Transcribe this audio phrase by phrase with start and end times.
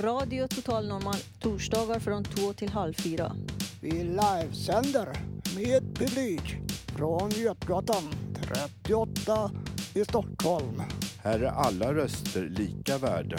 [0.00, 3.32] Radio Total Normal torsdagar från två till halv fyra.
[3.80, 5.08] Vi livesänder
[5.56, 6.56] med publik
[6.96, 8.02] från Götgatan
[8.42, 9.50] 38
[9.94, 10.82] i Stockholm.
[11.18, 13.38] Här är alla röster lika värda.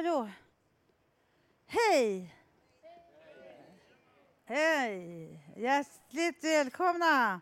[0.00, 0.28] Hallå!
[1.66, 2.34] Hej!
[4.44, 5.40] Hej!
[5.56, 7.40] Hjärtligt välkomna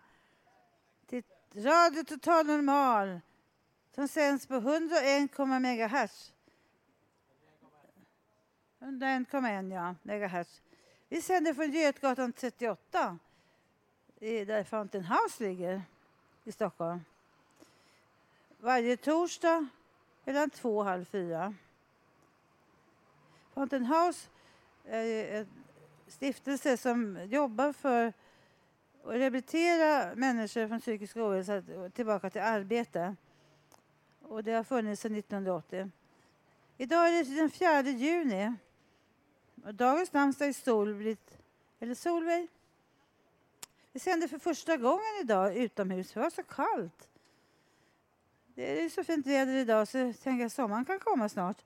[1.07, 1.23] till
[1.55, 3.21] Radio Total Normal
[3.95, 6.33] som sänds på 101,1 MHz.
[8.79, 10.63] 101,1 ja, megahertz.
[11.09, 13.19] Vi sänder från Götgatan 38
[14.21, 15.83] där Fountain House ligger
[16.45, 17.01] i Stockholm.
[18.61, 19.69] Varje torsdag
[20.25, 21.55] mellan två och halv fyra.
[23.59, 24.29] Fountain House
[24.85, 25.47] eh, är en
[26.07, 28.15] stiftelse som jobbar för att
[29.05, 31.63] rehabilitera människor från psykisk ohälsa
[31.95, 33.17] tillbaka till arbete.
[34.23, 35.91] Och det har funnits sedan 1980.
[36.77, 38.55] Idag är det den 4 juni.
[39.65, 41.39] Och dagens namnsdag är Solbritt,
[41.81, 42.49] eller Solveig.
[43.93, 47.09] Vi sänder för första gången idag utomhus, för det var så kallt.
[48.55, 51.65] Det är så fint väder idag så jag tänker att sommaren kan komma snart.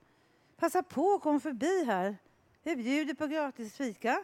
[0.63, 2.17] Passa på och kom förbi här.
[2.63, 4.23] Vi bjuder på gratis fika,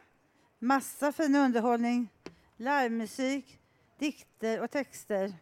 [0.59, 2.13] massa fin underhållning,
[2.57, 3.59] livemusik,
[3.97, 5.33] dikter och texter.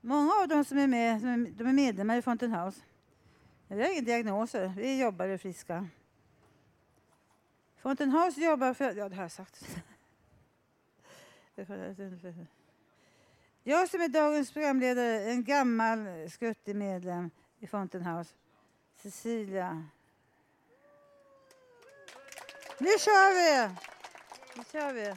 [0.00, 1.20] Många av dem som är med
[1.56, 2.80] de är medlemmar i Fountain House.
[3.68, 5.88] Vi har inga diagnoser, vi jobbar och är friska.
[7.76, 8.94] Fountain House jobbar för...
[8.94, 9.76] Ja, det har jag sagt.
[13.62, 18.34] Jag som är dagens programledare är en gammal skuttig medlem i Fountain House.
[19.02, 19.84] Cecilia.
[22.78, 23.74] Nu kör vi!
[24.56, 25.14] Nu kör vi.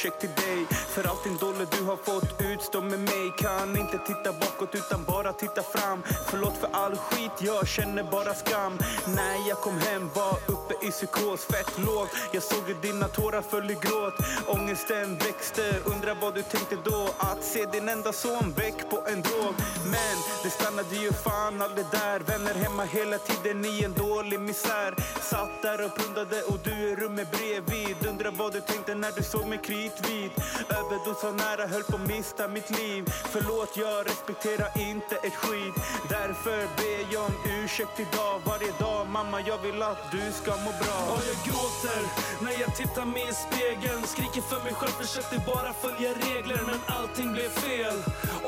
[0.00, 3.32] Ursäkt till dig För allt din dolle du har fått utstå med mig.
[3.38, 6.02] Kan inte titta bakåt utan bara titta fram.
[6.30, 8.78] Förlåt för all skit, jag känner bara skam.
[9.06, 13.42] När jag kom hem var uppe i psykos, fett låg Jag såg hur dina tårar
[13.42, 14.14] föll i gråt.
[14.46, 17.08] Ångesten växte, undrar vad du tänkte då?
[17.18, 19.54] Att se din enda son väck på en drog.
[19.84, 22.20] Men det stannade ju fan aldrig där.
[22.20, 24.94] Vänner hemma hela tiden i en dålig misär.
[25.20, 27.96] Satt där och pundade och du i rummet bredvid.
[28.08, 30.32] Undrar vad du tänkte när du såg mig kritvit
[30.78, 33.04] Överdos var nära, höll på att mista mitt liv.
[33.32, 35.74] Förlåt, jag respekterar inte ett skit.
[36.08, 38.40] Därför ber jag om ursäkt idag.
[38.44, 40.98] Varje dag, mamma jag vill att du ska må bra.
[41.14, 42.00] Och jag gråter
[42.44, 44.02] när jag tittar mig i spegeln.
[44.12, 47.98] Skriker för mig själv, försökte bara följa regler Men allting blev fel.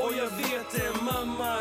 [0.02, 1.52] Och jag vet det mamma.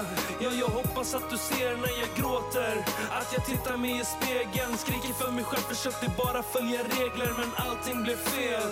[0.44, 2.74] Ja, jag hoppas att du ser när jag gråter.
[3.20, 4.78] Att jag tittar mig i spegeln.
[4.78, 8.72] Skriker för mig själv, försökte bara följa regler Men allting blev fel.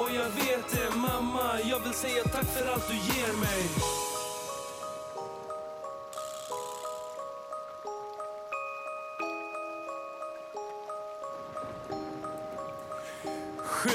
[0.00, 1.46] Och jag vet det mamma.
[1.70, 3.99] Jag vill säga tack för allt du ger mig.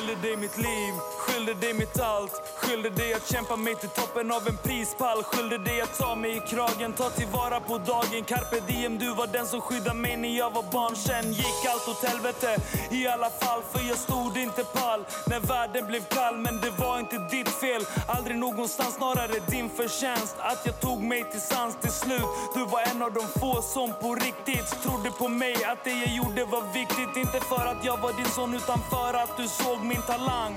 [0.06, 0.94] Skyller dig mitt liv,
[1.26, 5.24] Skyllde dig mitt allt, skyllde dig att kämpa mig till toppen av en prispall.
[5.24, 8.24] Skyllde dig att ta mig i kragen, ta tillvara på dagen.
[8.28, 10.96] Carpe diem, du var den som skyddade mig när jag var barn.
[10.96, 12.62] Sen gick allt åt helvete
[12.92, 15.06] i alla fall För jag stod inte pall.
[15.28, 20.36] När världen blev kall Men det var inte ditt fel, aldrig någonstans Snarare din förtjänst.
[20.40, 22.30] Att jag tog mig till sans till slut.
[22.56, 25.56] Du var en av de få som på riktigt trodde på mig.
[25.66, 29.14] Att det jag gjorde var viktigt Inte för att jag var din son utan för
[29.14, 30.56] att du såg min talang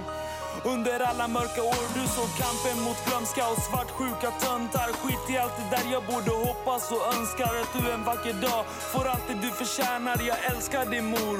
[0.74, 4.88] under alla mörka år du såg kampen mot glömska och svartsjuka töntar.
[5.00, 8.64] Skit i allt det där jag borde hoppas och önskar att du en vacker dag
[8.92, 10.16] får allt det du förtjänar.
[10.30, 11.38] Jag älskar din mor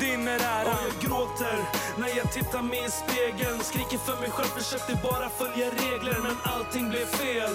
[0.00, 0.74] din är äran.
[0.74, 1.58] Och jag gråter
[1.98, 3.58] när jag tittar mig i spegeln.
[3.60, 7.54] Skriker för mig själv, försökte bara följa regler men allting blev fel.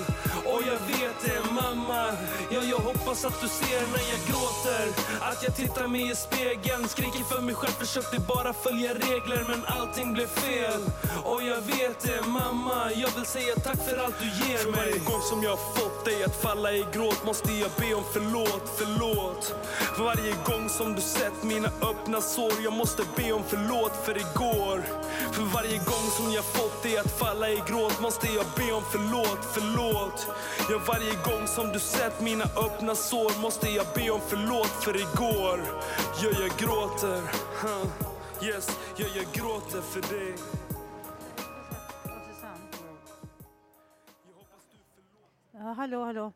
[0.52, 2.04] Och jag vet det mamma,
[2.54, 4.86] ja jag hoppas att du ser när jag gråter.
[5.30, 9.62] Att jag tittar mig i spegeln, skriker för mig själv, försökte bara följa regler men
[9.66, 10.82] allting blev fel.
[11.24, 14.80] Och jag vet det mamma, jag vill säga tack för allt du ger för mig.
[14.80, 18.66] Varje gång som jag fått dig att falla i gråt måste jag be om förlåt,
[18.80, 19.56] förlåt.
[19.96, 24.18] För varje gång som du sett mina öppna sår Jag måste be om förlåt för
[24.18, 25.02] igår går.
[25.32, 28.84] För varje gång som jag fått dig att falla i gråt Måste jag be om
[28.92, 30.28] förlåt, förlåt
[30.70, 34.96] Ja, varje gång som du sett mina öppna sår Måste jag be om förlåt för
[34.96, 35.60] igår
[36.24, 37.22] Ja, jag gråter
[37.62, 37.88] huh.
[38.44, 40.36] Yes, ja, jag gråter för dig
[45.54, 46.32] Ja, hallå, hallå.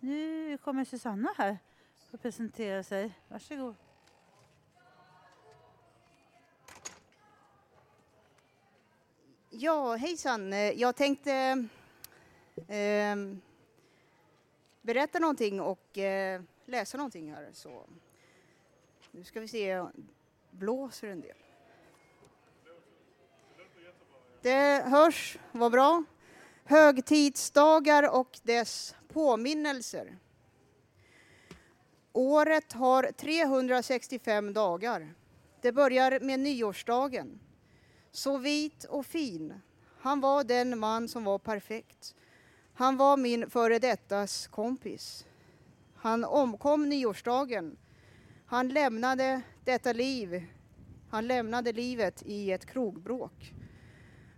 [0.00, 1.58] Nu kommer Susanna här
[2.10, 3.10] och presenterar sig.
[3.28, 3.85] Varsågod.
[9.58, 10.52] Ja, hejsan.
[10.78, 11.32] Jag tänkte
[12.68, 13.16] eh,
[14.82, 17.48] berätta någonting och eh, läsa någonting här.
[17.52, 17.86] Så.
[19.10, 19.84] Nu ska vi se,
[20.50, 21.36] blåser en del.
[24.42, 26.04] Det hörs, vad bra.
[26.64, 30.18] Högtidsdagar och dess påminnelser.
[32.12, 35.14] Året har 365 dagar.
[35.60, 37.40] Det börjar med nyårsdagen.
[38.16, 39.60] Så vit och fin.
[39.98, 42.14] Han var den man som var perfekt.
[42.74, 45.26] Han var min före dettas kompis.
[45.94, 47.76] Han omkom nyårsdagen.
[48.46, 50.44] Han lämnade detta liv.
[51.10, 53.54] Han lämnade livet i ett krogbråk.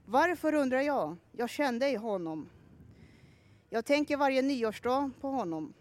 [0.04, 1.16] Varför undrar jag?
[1.32, 2.48] Jag kände honom.
[3.68, 5.74] Jag tänker varje nyårsdag på honom.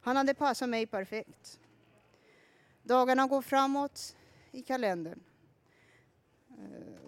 [0.00, 1.60] Han hade passat mig perfekt.
[2.82, 4.16] Dagarna går framåt
[4.50, 5.20] i kalendern.
[6.58, 6.98] Eh,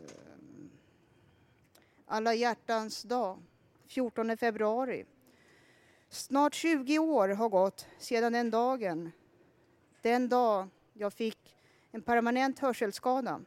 [2.07, 3.39] alla hjärtans dag,
[3.87, 5.05] 14 februari.
[6.09, 9.13] Snart 20 år har gått sedan den dagen.
[10.03, 11.57] Den dag jag fick
[11.91, 13.41] en permanent hörselskada.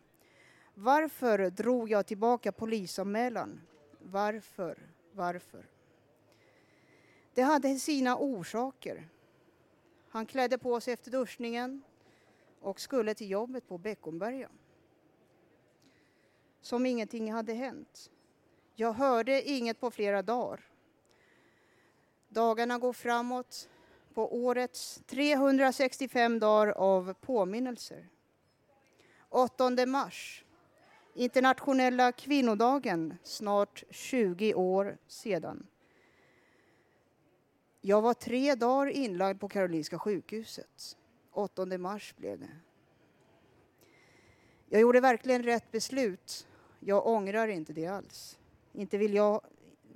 [0.73, 3.61] Varför drog jag tillbaka polisanmälan?
[3.99, 4.77] Varför?
[5.11, 5.65] Varför?
[7.33, 9.07] Det hade sina orsaker.
[10.09, 11.81] Han klädde på sig efter duschningen
[12.59, 14.49] och skulle till jobbet på Beckomberga
[16.63, 18.11] som ingenting hade hänt.
[18.75, 20.59] Jag hörde inget på flera dagar.
[22.29, 23.69] Dagarna går framåt
[24.13, 28.07] på årets 365 dagar av påminnelser.
[29.29, 30.45] 8 mars,
[31.13, 35.67] internationella kvinnodagen, snart 20 år sedan.
[37.81, 40.97] Jag var tre dagar inlagd på Karolinska sjukhuset.
[41.31, 42.57] 8 mars blev det.
[44.69, 46.47] Jag gjorde verkligen rätt beslut
[46.85, 48.39] jag ångrar inte det alls.
[48.73, 49.41] Inte vill jag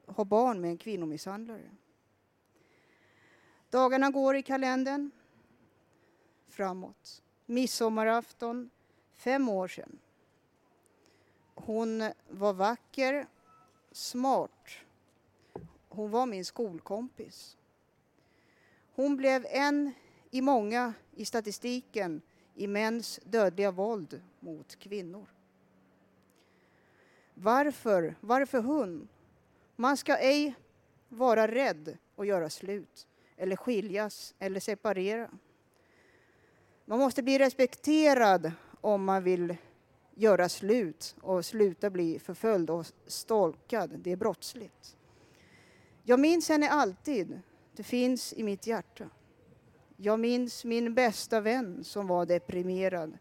[0.05, 1.69] ha barn med en kvinnomisshandlare.
[3.69, 5.11] Dagarna går i kalendern
[6.47, 7.23] framåt.
[7.45, 8.69] Midsommarafton,
[9.13, 9.99] fem år sedan.
[11.55, 13.27] Hon var vacker,
[13.91, 14.69] smart.
[15.89, 17.57] Hon var min skolkompis.
[18.95, 19.91] Hon blev en
[20.31, 22.21] i många i statistiken
[22.55, 25.36] i mäns dödliga våld mot kvinnor.
[27.39, 28.15] Varför?
[28.21, 29.07] Varför hon?
[29.75, 30.55] Man ska ej
[31.09, 35.29] vara rädd att göra slut eller skiljas eller separera.
[36.85, 38.51] Man måste bli respekterad
[38.81, 39.55] om man vill
[40.15, 43.99] göra slut och sluta bli förföljd och stalkad.
[43.99, 44.97] Det är brottsligt.
[46.03, 47.41] Jag minns henne alltid.
[47.75, 49.09] Det finns i mitt hjärta.
[49.97, 53.17] Jag minns min bästa vän som var deprimerad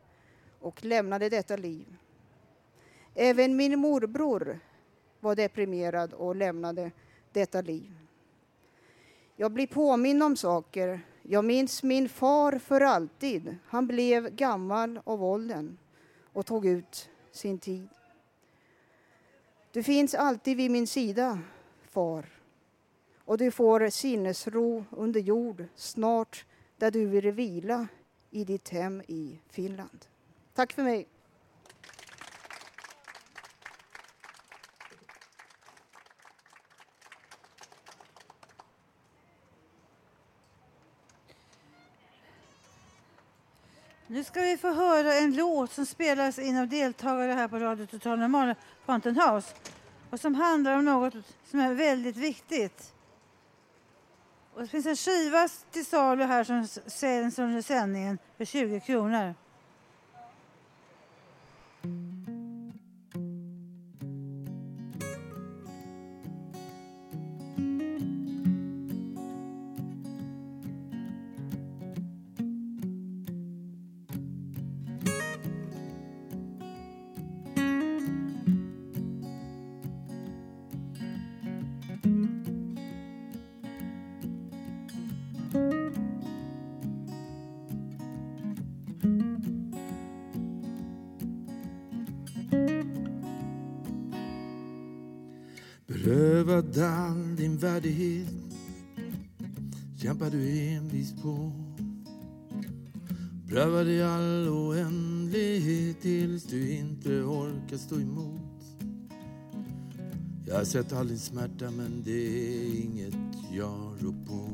[0.60, 1.96] och lämnade detta liv.
[3.18, 4.60] Även min morbror
[5.20, 6.90] var deprimerad och lämnade
[7.32, 7.92] detta liv.
[9.36, 11.00] Jag blir påminn om saker.
[11.22, 13.56] Jag minns min far för alltid.
[13.66, 15.78] Han blev gammal av åldern
[16.32, 17.88] och tog ut sin tid.
[19.72, 21.38] Du finns alltid vid min sida,
[21.88, 22.26] far.
[23.24, 26.44] Och du får sinnesro under jord snart
[26.76, 27.88] där du vill vila
[28.30, 30.06] i ditt hem i Finland.
[30.54, 31.08] Tack för mig.
[44.16, 47.86] Nu ska vi få höra en låt som spelas in av deltagare här på Radio
[47.86, 48.54] Total Normal,
[48.86, 49.54] Fountain House,
[50.10, 51.14] och som handlar om något
[51.50, 52.94] som är väldigt viktigt.
[54.54, 59.34] Och det finns en skiva till salu här som säljs under sändningen för 20 kronor.
[96.46, 98.28] Berövad all din värdighet
[99.96, 101.52] kämpar du envist på.
[103.48, 108.62] Prövad i all oändlighet tills du inte orkar stå emot.
[110.46, 113.14] Jag har sett all din smärta men det är inget
[113.52, 114.50] jag rår på.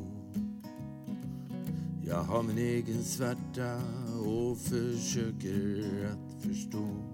[2.07, 3.81] Jag har min egen svärta
[4.25, 7.12] och försöker att förstå.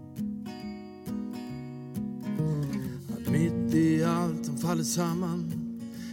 [3.39, 5.53] Mitt i allt som faller samman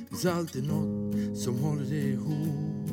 [0.09, 2.91] finns alltid något som håller ihop.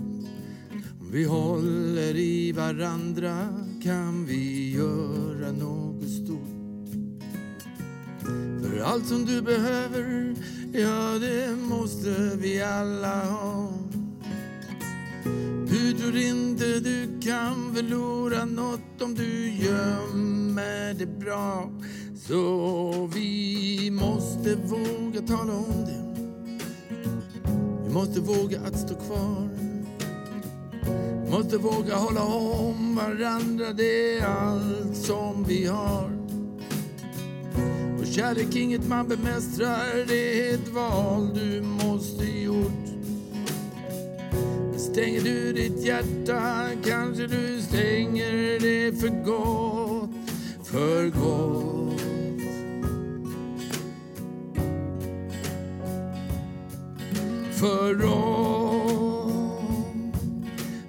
[1.01, 3.47] Om vi håller i varandra
[3.83, 6.89] kan vi göra något stort.
[8.61, 10.35] För allt som du behöver,
[10.73, 13.73] ja det måste vi alla ha.
[15.69, 21.71] Du tror inte du kan förlora något om du gömmer det bra.
[22.27, 26.23] Så vi måste våga tala om det.
[27.83, 29.49] Vi måste våga att stå kvar.
[31.29, 36.11] Måste våga hålla om varandra, det är allt som vi har.
[37.99, 42.87] Och kärlek inget man bemästrar, det är ett val du måste gjort.
[44.77, 50.09] Stänger du ditt hjärta kanske du stänger det för gott,
[50.63, 51.82] för gott.
[57.63, 59.32] För oss,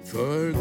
[0.05, 0.54] för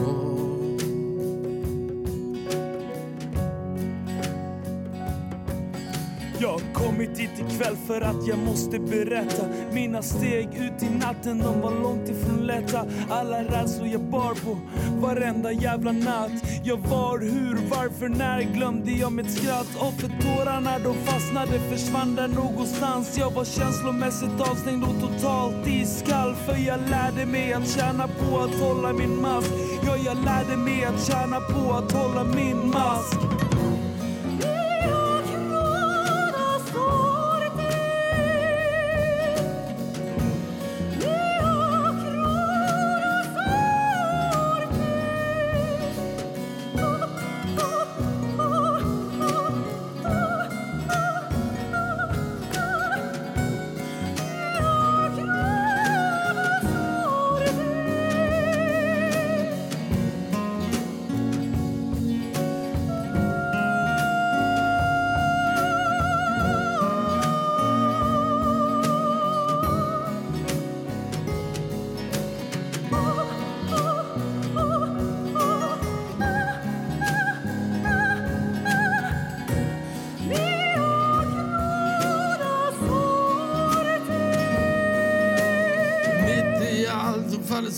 [7.14, 9.46] kommit hit ikväll för att jag måste berätta.
[9.72, 12.86] Mina steg ut i natten, de var långt ifrån lätta.
[13.10, 14.58] Alla rädslor jag bar på
[15.00, 16.32] varenda jävla natt.
[16.64, 19.68] Jag var, hur, varför, när glömde jag mitt skratt.
[19.78, 23.18] Och för tårarna de fastnade försvann där någonstans.
[23.18, 26.34] Jag var känslomässigt avstängd och totalt iskall.
[26.34, 29.50] För jag lärde mig att tjäna på att hålla min mask
[29.86, 33.43] Ja, jag lärde mig att tjäna på att hålla min mask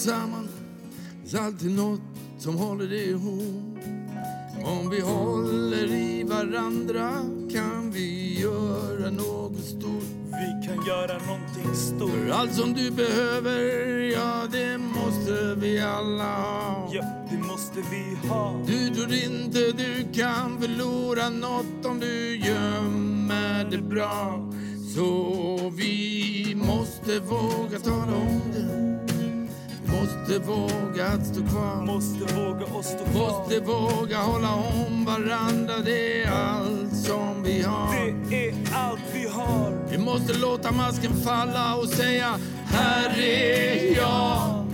[0.07, 0.49] samman
[1.21, 2.01] finns alltid något
[2.39, 3.79] som håller det ihop.
[4.65, 7.11] Om vi håller i varandra
[7.53, 10.03] kan vi göra något stort.
[10.27, 13.66] Vi kan göra någonting stort För allt som du behöver,
[30.37, 31.85] Måste våga att stå kvar.
[31.87, 37.63] Måste våga och stå kvar Måste våga hålla om varandra, det är allt som vi
[37.63, 37.95] har.
[38.31, 39.79] Det är allt vi har.
[39.91, 44.67] Vi måste låta masken falla och säga här är jag.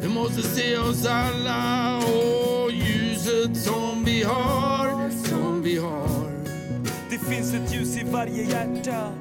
[0.00, 6.30] Vi måste se oss alla och ljuset som vi har, som vi har.
[7.10, 9.12] Det finns ett ljus i varje hjärta.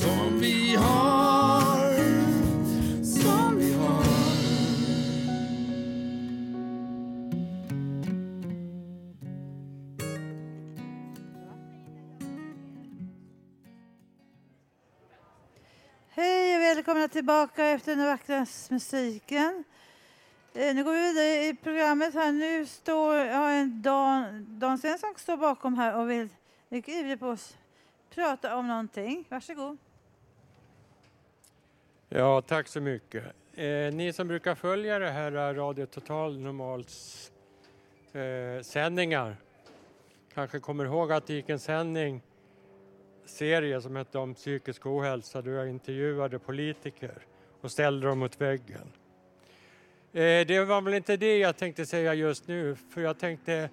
[0.00, 1.23] Som vi har,
[16.16, 19.64] Hej och välkomna tillbaka efter den vackra musiken.
[20.54, 22.32] Eh, nu går vi vidare i programmet här.
[22.32, 26.28] Nu står ja, en Dan, Dan Svensson står bakom här och vill
[26.68, 27.56] mycket ivrig på oss
[28.14, 29.24] prata om någonting.
[29.28, 29.78] Varsågod.
[32.08, 33.24] Ja, tack så mycket.
[33.54, 37.30] Eh, ni som brukar följa det här eh, Radio Total Normals
[38.12, 39.36] eh, sändningar
[40.34, 42.22] kanske kommer ihåg att det gick en sändning
[43.26, 47.26] serie som hette om psykisk ohälsa där jag intervjuade politiker
[47.60, 48.92] och ställde dem mot väggen.
[50.12, 53.70] Eh, det var väl inte det jag tänkte säga just nu för jag tänkte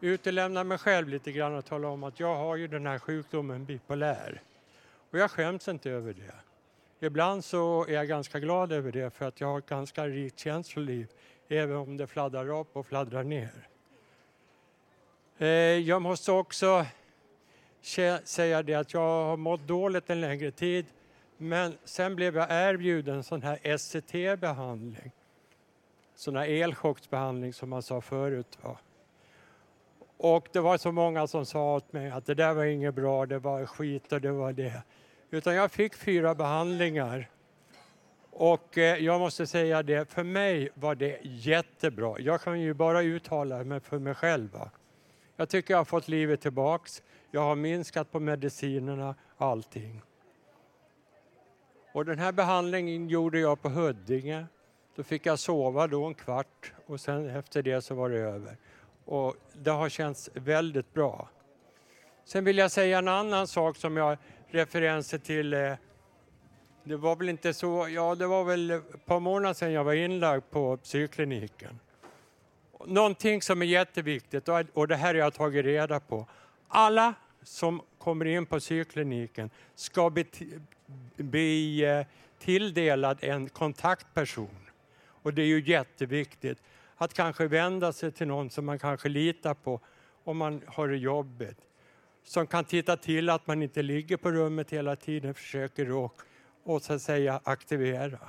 [0.00, 3.64] utelämna mig själv lite grann och tala om att jag har ju den här sjukdomen
[3.64, 4.42] bipolär.
[5.10, 6.34] Och jag skäms inte över det.
[7.06, 10.38] Ibland så är jag ganska glad över det för att jag har ett ganska rikt
[10.38, 11.06] känsloliv
[11.48, 13.68] även om det fladdrar upp och fladdrar ner.
[15.38, 15.48] Eh,
[15.78, 16.86] jag måste också
[18.24, 20.86] säga det att jag har mått dåligt en längre tid
[21.36, 25.10] men sen blev jag erbjuden sån här SCT-behandling.
[26.14, 28.58] Sån här elchocksbehandling som man sa förut.
[28.62, 28.78] Va?
[30.16, 33.26] Och det var så många som sa åt mig att det där var inget bra,
[33.26, 34.82] det var skit och det var det.
[35.30, 37.30] Utan jag fick fyra behandlingar.
[38.30, 42.18] Och eh, jag måste säga det, för mig var det jättebra.
[42.18, 44.52] Jag kan ju bara uttala mig för mig själv.
[44.52, 44.70] Va?
[45.36, 47.02] Jag tycker jag har fått livet tillbaks.
[47.34, 50.02] Jag har minskat på medicinerna, allting.
[51.92, 54.46] Och den här behandlingen gjorde jag på Huddinge.
[54.96, 58.56] Då fick jag sova då en kvart och sen efter det så var det över.
[59.04, 61.28] Och det har känts väldigt bra.
[62.24, 65.54] Sen vill jag säga en annan sak som jag referenser till.
[65.54, 65.72] Eh,
[66.84, 69.94] det var väl inte så, ja det var väl ett par månader sedan jag var
[69.94, 71.78] inlagd på psykkliniken.
[72.86, 76.26] Någonting som är jätteviktigt och det här har jag tagit reda på.
[76.68, 77.14] Alla
[77.44, 80.26] som kommer in på psykkliniken ska bli,
[81.16, 82.04] bli
[82.38, 84.56] tilldelad en kontaktperson.
[85.06, 86.62] Och det är ju jätteviktigt
[86.96, 89.80] att kanske vända sig till någon som man kanske litar på
[90.24, 91.58] om man har det jobbigt.
[92.22, 96.16] Som kan titta till att man inte ligger på rummet hela tiden, försöker och,
[96.64, 98.28] och så att säga aktivera.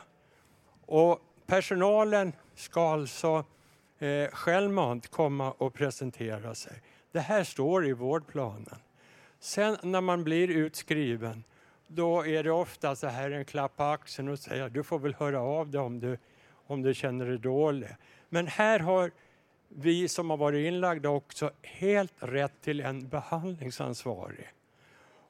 [0.86, 3.46] Och personalen ska alltså
[4.00, 6.82] eh, självmant komma och presentera sig.
[7.12, 8.80] Det här står i vårdplanen.
[9.46, 11.44] Sen när man blir utskriven,
[11.88, 15.14] då är det ofta så här en klapp på axeln och säga du får väl
[15.14, 16.18] höra av dig om du,
[16.68, 17.90] om du känner dig dålig.
[18.30, 19.12] Men här har
[19.68, 24.50] vi som har varit inlagda också helt rätt till en behandlingsansvarig.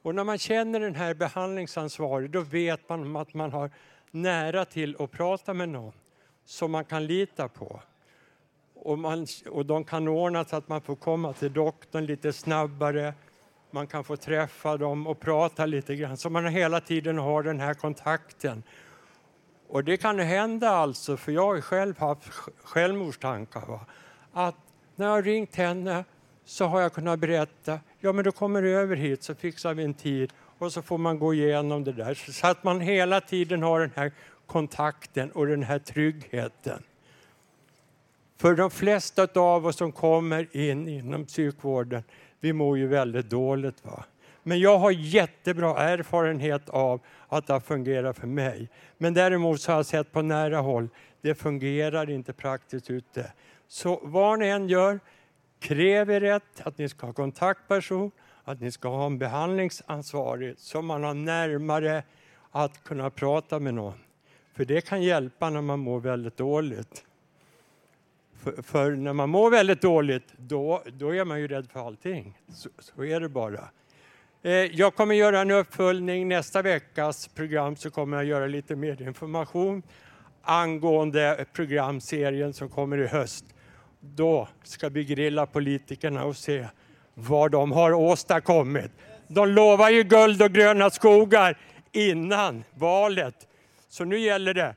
[0.02, 3.70] Och när man känner den här behandlingsansvarig då vet man att man har
[4.10, 5.92] nära till att prata med någon
[6.44, 7.82] som man kan lita på.
[8.74, 13.14] Och, man, och de kan ordna så att man får komma till doktorn lite snabbare.
[13.76, 17.60] Man kan få träffa dem och prata lite grann så man hela tiden har den
[17.60, 18.62] här kontakten.
[19.68, 22.28] Och det kan hända alltså, för jag har själv haft
[22.64, 23.66] självmordstankar.
[23.66, 23.80] Va?
[24.32, 24.54] Att
[24.94, 26.04] när jag har ringt henne
[26.44, 29.84] så har jag kunnat berätta, ja men då kommer du över hit så fixar vi
[29.84, 32.14] en tid och så får man gå igenom det där.
[32.14, 34.12] Så att man hela tiden har den här
[34.46, 36.82] kontakten och den här tryggheten.
[38.36, 42.02] För de flesta av oss som kommer in inom psykvården,
[42.40, 43.84] vi mår ju väldigt dåligt.
[43.84, 44.04] Va?
[44.42, 48.68] Men jag har jättebra erfarenhet av att det fungerar fungerat för mig.
[48.98, 50.88] Men däremot så har jag sett på nära håll,
[51.20, 53.32] det fungerar inte praktiskt ute.
[53.68, 55.00] Så vad ni än gör,
[55.60, 58.10] kräv er rätt att ni ska ha kontaktperson,
[58.44, 62.02] att ni ska ha en behandlingsansvarig så man har närmare
[62.50, 63.98] att kunna prata med någon.
[64.54, 67.04] För det kan hjälpa när man mår väldigt dåligt.
[68.46, 72.38] För, för, när man mår väldigt dåligt, då, då är man ju rädd för allting.
[72.52, 73.68] Så, så är det bara.
[74.42, 79.02] Eh, jag kommer göra en uppföljning nästa veckas program så kommer jag göra lite mer
[79.02, 79.82] information
[80.42, 83.44] angående programserien som kommer i höst.
[84.00, 86.66] Då ska vi grilla politikerna och se
[87.14, 88.90] vad de har åstadkommit.
[89.28, 91.58] De lovar ju guld och gröna skogar
[91.92, 93.48] innan valet.
[93.88, 94.74] Så nu gäller det.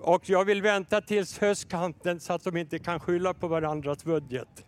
[0.00, 4.64] Och jag vill vänta tills höstkanten så att de inte kan skylla på varandras budget.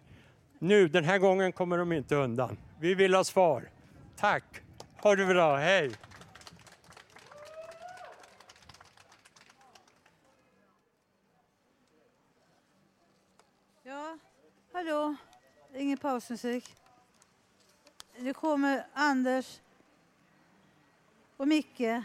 [0.59, 2.59] Nu, den här gången kommer de inte undan.
[2.81, 3.71] Vi vill ha svar.
[4.17, 4.45] Tack.
[5.03, 5.57] Ha det bra.
[5.57, 5.93] Hej.
[13.83, 14.19] Ja,
[14.73, 15.15] hallå.
[15.75, 16.75] Ingen pausmusik.
[18.19, 19.61] Nu kommer Anders
[21.37, 22.03] och Micke.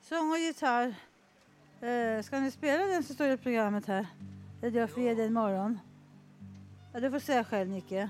[0.00, 0.94] Sång och gitarr.
[1.80, 4.06] Eh, ska ni spela den som står i programmet här?
[4.62, 5.78] Eller jag får ge dig en morgon.
[6.92, 8.08] Ja, du får säga själv, Micke.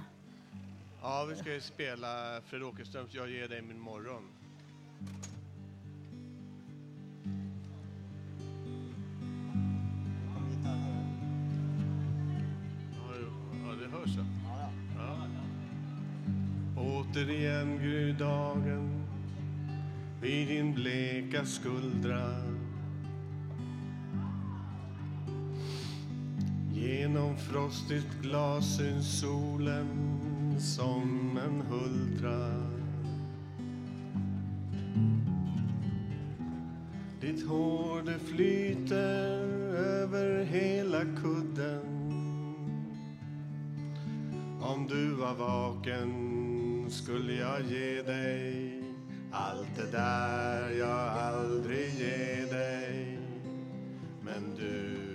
[1.02, 4.22] Ja, vi ska ju spela Fred Åkerströms Jag ger dig min morgon.
[12.94, 13.31] Ja, jo.
[13.66, 14.24] Ja, det hörs ja.
[14.96, 15.20] ja.
[16.76, 19.04] Återigen gryr dagen
[20.20, 22.48] vid din bleka skuldra
[26.88, 29.88] Genom frostigt glas syns solen
[30.59, 32.62] som en huldra.
[37.20, 39.38] Ditt hår det flyter
[39.77, 41.85] över hela kudden.
[44.61, 46.11] Om du var vaken
[46.90, 48.83] skulle jag ge dig
[49.33, 53.18] allt det där jag aldrig ger dig.
[54.22, 55.08] Men du,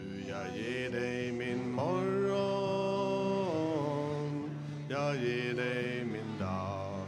[4.94, 7.06] Jag ger dig min dag.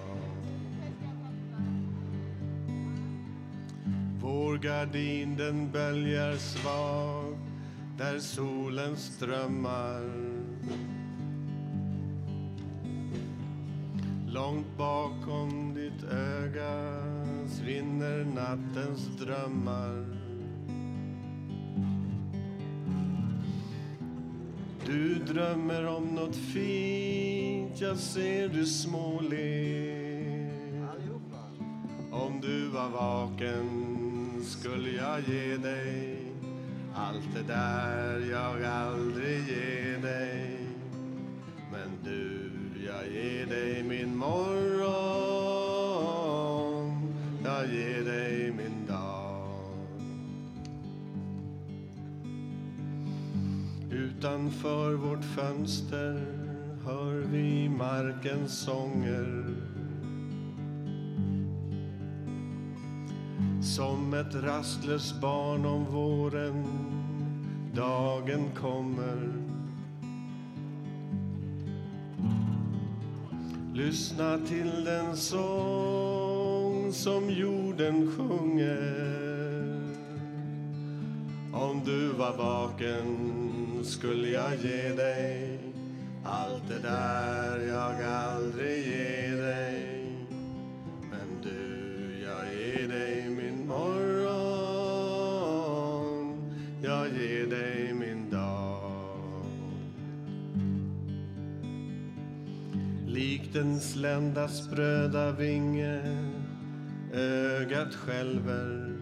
[4.22, 7.38] Vår gardin den böljar svag
[7.98, 10.02] där solen strömmar.
[14.28, 17.04] Långt bakom ditt öga
[17.48, 20.06] svinner nattens drömmar.
[24.86, 27.25] Du drömmer om nåt fint,
[27.82, 30.50] jag ser du småler
[32.12, 33.70] Om du var vaken
[34.44, 36.26] skulle jag ge dig
[36.96, 40.60] allt det där jag aldrig ger dig.
[41.72, 42.52] Men du,
[42.86, 44.86] jag ger dig min morgon.
[47.44, 49.48] Jag ger dig min dag.
[53.92, 56.45] Utanför vårt fönster
[56.86, 59.46] hör vi markens sånger.
[63.62, 66.66] Som ett rastlöst barn om våren
[67.74, 69.34] dagen kommer.
[73.74, 79.26] Lyssna till den sång som jorden sjunger.
[81.54, 83.18] Om du var vaken
[83.84, 85.75] skulle jag ge dig
[86.26, 90.06] allt det där jag aldrig ger dig.
[91.12, 94.26] Men du, jag ger dig min morgon.
[96.84, 99.46] Jag ger dig min dag.
[103.08, 106.02] Likt en sländas spröda vinge
[107.14, 108.96] ögat skälver.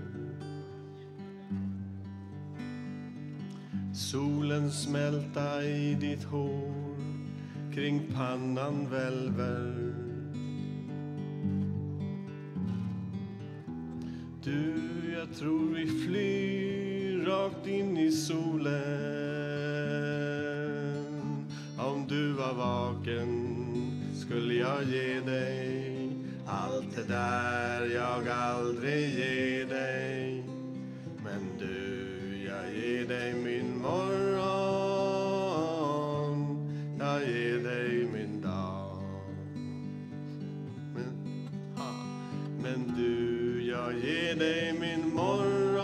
[3.94, 6.83] Solen smälta i ditt hår
[7.74, 9.94] kring pannan välver.
[14.44, 14.74] Du,
[15.18, 18.74] jag tror vi flyr rakt in i solen.
[21.78, 23.60] Om du var vaken
[24.14, 26.12] skulle jag ge dig
[26.46, 30.13] allt det där jag aldrig ger dig.
[42.64, 45.84] Men du, jag ger dig min morgon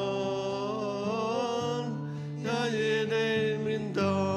[2.45, 4.29] Jag ger dig min dag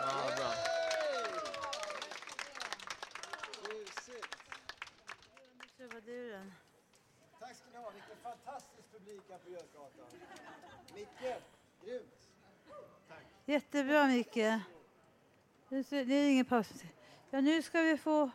[0.00, 0.52] Ja, bra.
[5.76, 6.52] Trubaduren.
[7.40, 7.90] Tack ska ni ha.
[7.90, 10.06] Vilken fantastisk publik här på Götgatan.
[10.94, 11.34] Micke,
[11.84, 12.22] grymt.
[13.46, 14.62] Jättebra, Micke.
[15.92, 16.84] Det är ingen paus.
[17.30, 18.30] Ja, nu ska vi få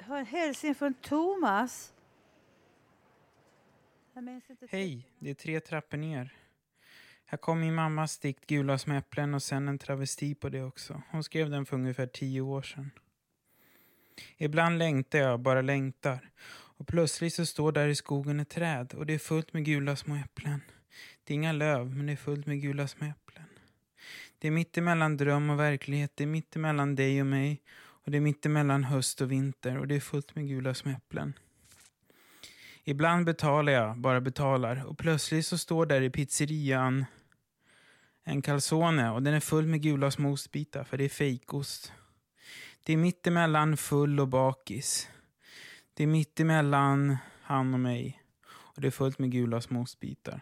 [0.00, 1.92] ha en hälsning från Thomas.
[4.70, 6.34] Hej, det är tre trappor ner.
[7.24, 11.02] Här kom min mammas dikt Gula som äpplen och sen en travesti på det också.
[11.10, 12.90] Hon skrev den för ungefär tio år sedan.
[14.36, 16.30] Ibland längtar jag, bara längtar.
[16.48, 19.96] Och plötsligt så står där i skogen ett träd och det är fullt med gula
[19.96, 20.60] små äpplen.
[21.24, 23.44] Det är inga löv, men det är fullt med gula små äpplen.
[24.46, 28.20] Det är mittemellan dröm och verklighet, det är mittemellan dig och mig och det är
[28.20, 31.32] mittemellan höst och vinter och det är fullt med gula små äpplen.
[32.84, 37.04] Ibland betalar jag, bara betalar och plötsligt så står där i pizzerian
[38.24, 41.92] en calzone och den är full med gula små ostbitar för det är fejkost.
[42.84, 45.08] Det är mittemellan full och bakis.
[45.94, 50.40] Det är mittemellan han och mig och det är fullt med gula små ostbitar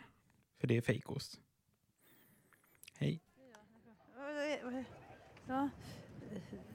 [0.61, 1.41] för det är fejkost.
[2.99, 3.21] Hej.
[5.47, 5.69] Ja,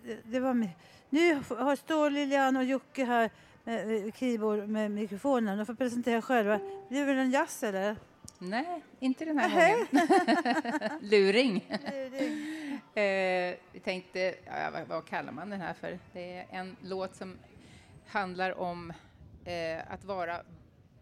[0.04, 0.70] det, det var med.
[1.10, 3.30] Nu har står Lilian och Jocke här
[3.64, 5.58] med keyboard med mikrofonen.
[5.58, 6.60] De får presentera själva.
[6.90, 7.96] Blir det en jazz eller?
[8.40, 9.88] Nej, inte den här gången.
[11.02, 11.58] Luring.
[12.96, 16.00] eh, vi tänkte, ja, vad, vad, kallar man den här för?
[16.14, 17.38] Det är en låt som
[18.08, 18.94] handlar om
[19.46, 20.42] eh, att vara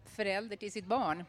[0.04, 1.24] förälder till sitt barn.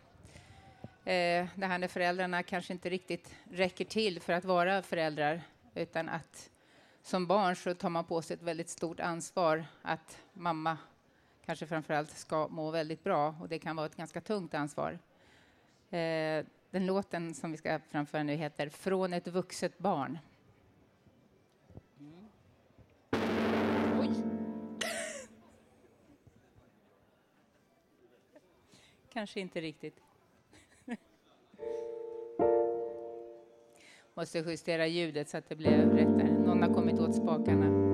[1.06, 5.42] Eh, det här när föräldrarna kanske inte riktigt räcker till för att vara föräldrar
[5.76, 6.50] utan att
[7.02, 10.78] som barn så tar man på sig ett väldigt stort ansvar att mamma
[11.46, 15.00] kanske framförallt ska må väldigt bra och det kan vara ett ganska tungt ansvar.
[15.90, 20.20] Eh, den låten som vi ska framföra nu heter Från ett vuxet barn.
[24.00, 24.10] Oj.
[29.14, 30.09] Kanske inte riktigt.
[34.20, 36.46] Måste justera ljudet så att det blev rätt där.
[36.46, 37.89] Någon har kommit åt spakarna.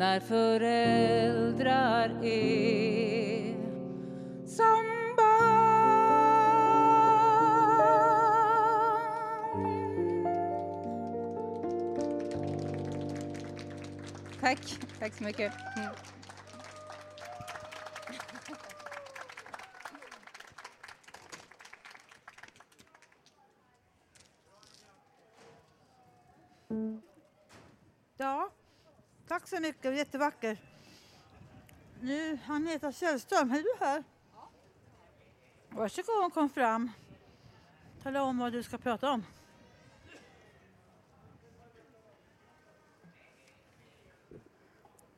[0.00, 3.54] när föräldrar är
[4.46, 5.40] som barn.
[14.40, 15.52] Tack, tack så mycket.
[15.76, 15.90] Mm.
[29.60, 29.96] Så mycket.
[29.96, 30.58] Jättevacker.
[32.00, 34.04] Nu, Agneta Källström, är du här?
[35.68, 36.90] Varsågod och kom fram.
[38.02, 39.24] Tala om vad du ska prata om.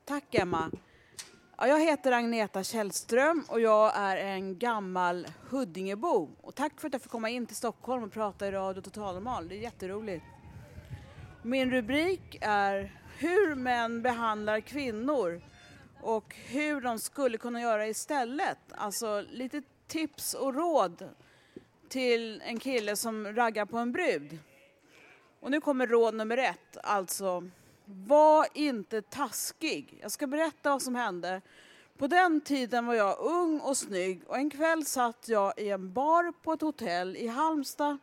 [0.05, 0.70] Tack Emma.
[1.57, 6.28] Ja, jag heter Agneta Källström och jag är en gammal Huddingebo.
[6.40, 9.14] Och tack för att jag får komma in till Stockholm och prata i Radio Total
[9.14, 9.48] Normal.
[9.48, 10.24] Det är jätteroligt.
[11.42, 15.40] Min rubrik är hur män behandlar kvinnor
[16.00, 18.58] och hur de skulle kunna göra istället.
[18.70, 21.08] Alltså lite tips och råd
[21.88, 24.38] till en kille som raggar på en brud.
[25.40, 27.48] Och nu kommer råd nummer ett, alltså
[27.85, 29.98] var inte taskig.
[30.02, 31.40] Jag ska berätta vad som hände.
[31.98, 35.92] På den tiden var jag ung och snygg och en kväll satt jag i en
[35.92, 37.98] bar på ett hotell i Halmstad.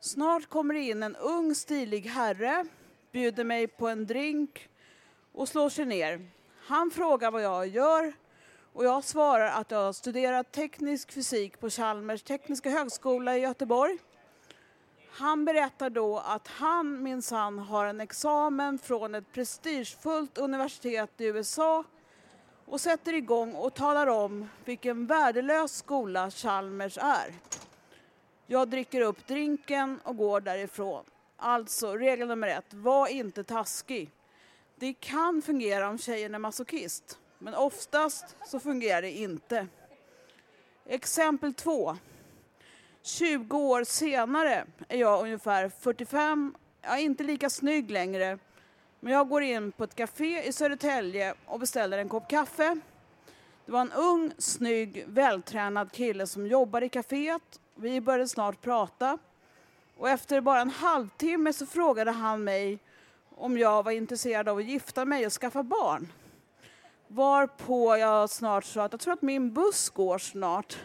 [0.00, 2.66] Snart kommer det in en ung stilig herre,
[3.12, 4.68] bjuder mig på en drink
[5.32, 6.30] och slår sig ner.
[6.66, 8.12] Han frågar vad jag gör
[8.72, 13.98] och jag svarar att jag har studerat teknisk fysik på Chalmers tekniska högskola i Göteborg.
[15.10, 21.84] Han berättar då att han minsann har en examen från ett prestigefullt universitet i USA
[22.66, 27.34] och sätter igång och talar om vilken värdelös skola Chalmers är.
[28.46, 31.04] Jag dricker upp drinken och går därifrån.
[31.42, 34.10] Alltså, regel nummer ett, var inte taskig.
[34.76, 39.66] Det kan fungera om tjejen är masochist, men oftast så fungerar det inte.
[40.86, 41.96] Exempel två.
[43.02, 48.38] 20 år senare är jag ungefär 45, jag är inte lika snygg längre,
[49.00, 52.80] men jag går in på ett café i Södertälje och beställer en kopp kaffe.
[53.66, 57.60] Det var en ung, snygg, vältränad kille som jobbar i kaféet.
[57.74, 59.18] Vi började snart prata
[60.00, 62.78] och efter bara en halvtimme så frågade han mig
[63.36, 66.12] om jag var intresserad av att gifta mig och skaffa barn.
[67.08, 70.78] Varpå jag snart sa att jag tror att min buss går snart.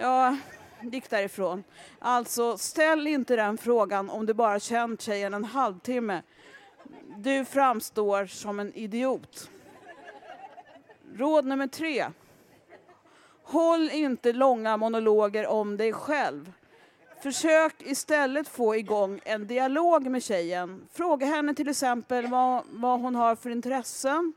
[0.00, 0.36] Jag
[0.80, 1.64] gick därifrån.
[1.98, 6.22] Alltså, ställ inte den frågan om du bara känt tjejen en halvtimme.
[7.16, 9.50] Du framstår som en idiot.
[11.14, 12.06] Råd nummer tre.
[13.42, 16.52] Håll inte långa monologer om dig själv.
[17.22, 20.88] Försök istället få igång en dialog med tjejen.
[20.92, 24.32] Fråga henne till exempel vad, vad hon har för intressen,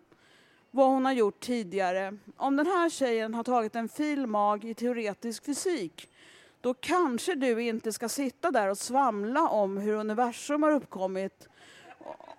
[0.71, 2.17] vad hon har gjort tidigare.
[2.37, 4.27] Om den här tjejen har tagit en fil.
[4.27, 6.09] mag i teoretisk fysik,
[6.61, 11.47] då kanske du inte ska sitta där och svamla om hur universum har uppkommit.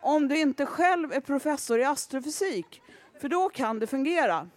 [0.00, 2.82] Om du inte själv är professor i astrofysik,
[3.20, 4.48] för då kan det fungera.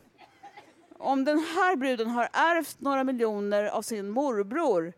[0.97, 4.93] Om den här bruden har ärvt några miljoner av sin morbror,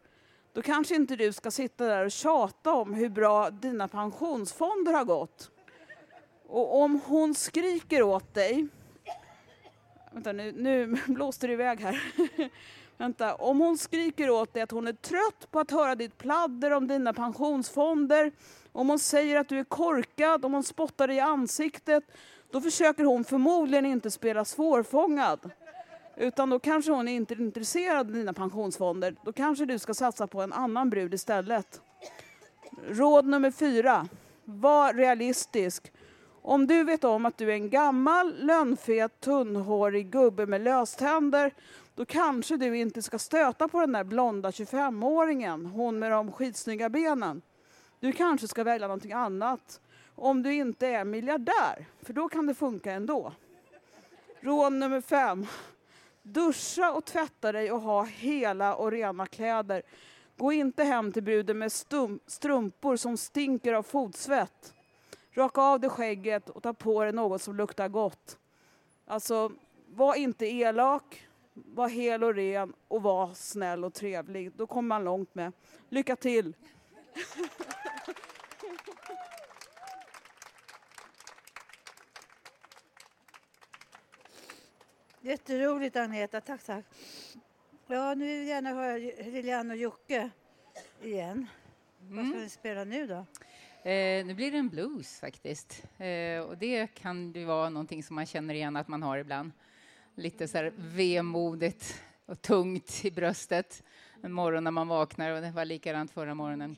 [0.53, 5.03] då kanske inte du ska sitta där och tjata om hur bra dina pensionsfonder har
[5.03, 5.51] gått.
[6.47, 8.67] Och om hon skriker åt dig...
[10.11, 12.03] Vänta, nu, nu blåste det iväg här.
[12.97, 16.71] Vänta, om hon skriker åt dig att hon är trött på att höra ditt pladder
[16.71, 18.31] om dina pensionsfonder,
[18.71, 22.03] om hon säger att du är korkad, om hon spottar dig i ansiktet,
[22.51, 25.51] då försöker hon förmodligen inte spela svårfångad.
[26.15, 29.15] Utan då kanske hon är inte intresserad av dina pensionsfonder.
[29.23, 31.81] Då kanske du ska satsa på en annan brud istället.
[32.87, 34.07] Råd nummer fyra.
[34.43, 35.91] Var realistisk.
[36.41, 41.53] Om du vet om att du är en gammal, lönnfet, tunnhårig gubbe med löständer,
[41.95, 46.89] då kanske du inte ska stöta på den där blonda 25-åringen, hon med de skitsnygga
[46.89, 47.41] benen.
[47.99, 49.81] Du kanske ska välja någonting annat.
[50.15, 53.33] Om du inte är miljardär, för då kan det funka ändå.
[54.39, 55.45] Råd nummer fem.
[56.21, 59.81] Duscha och tvätta dig och ha hela och rena kläder.
[60.37, 61.71] Gå inte hem till bruden med
[62.27, 64.73] strumpor som stinker av fotsvett.
[65.33, 68.37] Raka av dig skägget och ta på dig något som luktar gott.
[69.05, 69.51] Alltså,
[69.87, 74.51] var inte elak, var hel och ren och var snäll och trevlig.
[74.55, 75.53] Då kommer man långt med.
[75.89, 76.53] Lycka till!
[85.23, 86.85] Jätteroligt Agneta, tack tack.
[87.87, 88.97] Ja, nu vill vi gärna höra
[89.31, 90.29] Lilian och Jocke
[91.01, 91.47] igen.
[92.01, 92.17] Mm.
[92.17, 93.25] Vad ska vi spela nu då?
[93.89, 95.83] Eh, nu blir det en blues faktiskt.
[95.97, 99.51] Eh, och det kan ju vara någonting som man känner igen att man har ibland.
[100.15, 103.83] Lite så här vemodigt och tungt i bröstet
[104.21, 106.77] en morgon när man vaknar och det var likadant förra morgonen.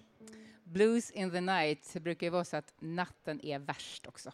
[0.63, 4.31] Blues in the night det brukar ju vara så att natten är värst också.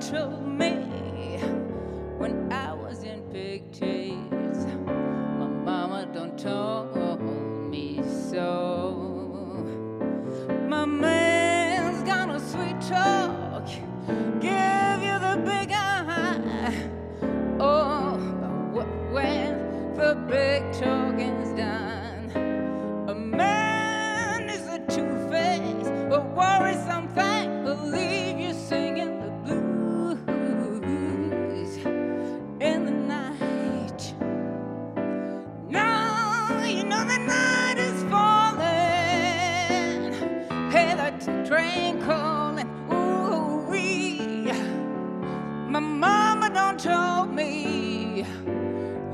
[0.00, 0.49] control
[46.82, 48.24] told me,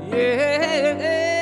[0.09, 1.36] yeah.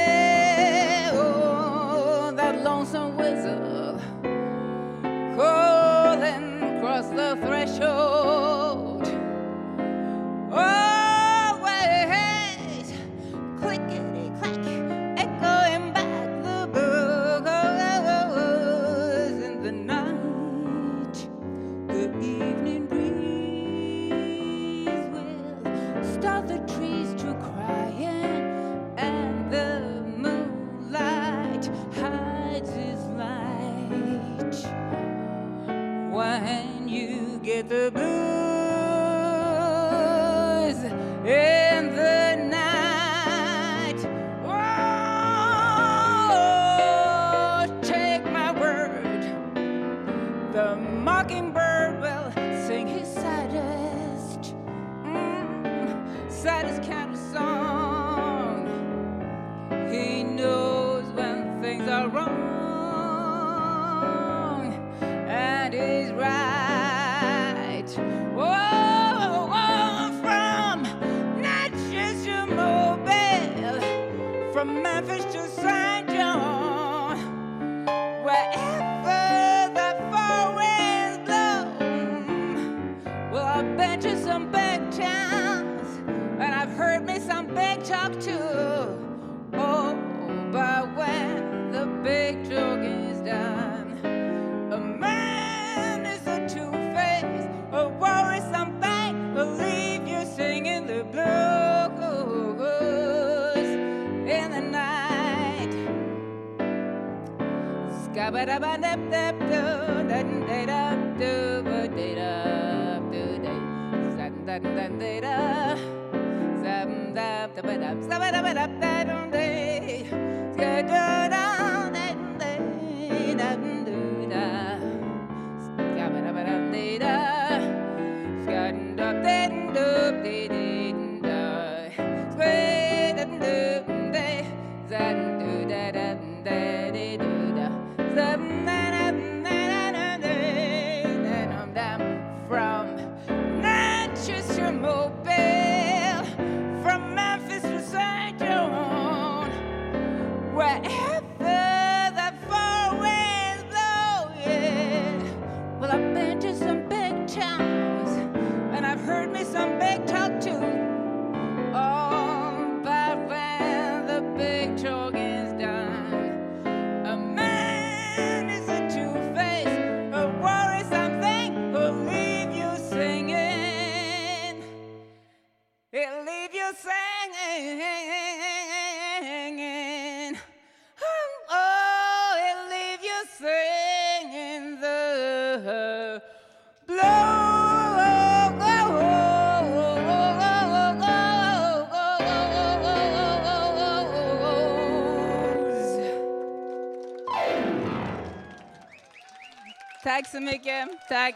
[200.06, 200.90] Tack så mycket.
[201.08, 201.36] Tack.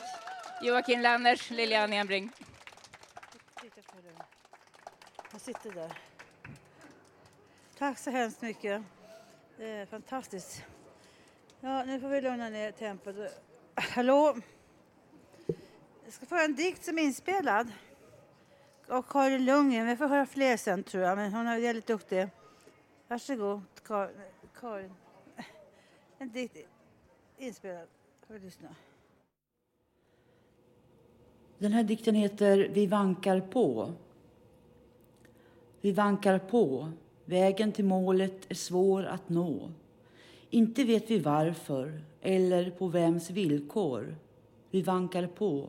[0.61, 2.31] Joakim Lanners, Lilian Enbring.
[5.31, 5.91] Jag sitter där.
[7.77, 8.83] Tack så hemskt mycket.
[9.57, 10.63] Det är fantastiskt.
[11.59, 13.15] Ja, nu får vi lugna ner tempot.
[13.75, 14.37] Hallå?
[16.03, 17.71] Jag ska få en dikt som är inspelad.
[18.87, 19.87] Och Karin Lundgren.
[19.87, 21.17] Vi får höra fler sen, tror jag.
[21.17, 22.27] Men hon är väldigt duktig.
[23.07, 23.61] Varsågod,
[24.59, 24.93] Karin.
[26.17, 26.57] En dikt
[27.37, 27.87] inspelad.
[28.29, 28.67] Får vi lyssna.
[31.57, 33.93] Den här dikten heter Vi vankar på.
[35.81, 36.91] Vi vankar på.
[37.25, 39.71] Vägen till målet är svår att nå.
[40.49, 44.15] Inte vet vi varför eller på vems villkor.
[44.69, 45.67] Vi vankar på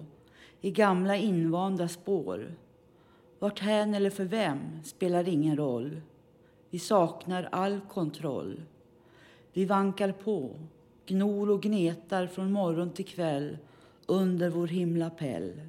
[0.60, 2.54] i gamla invanda spår.
[3.38, 6.00] Vart hän eller för vem spelar ingen roll.
[6.70, 8.62] Vi saknar all kontroll.
[9.52, 10.50] Vi vankar på,
[11.10, 13.58] gnor och gnetar från morgon till kväll
[14.06, 15.60] under vår himlapell.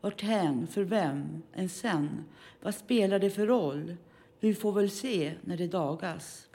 [0.00, 2.24] Vart hän, för vem, än sen?
[2.60, 3.96] Vad spelar det för roll?
[4.40, 6.48] Vi får väl se när det dagas.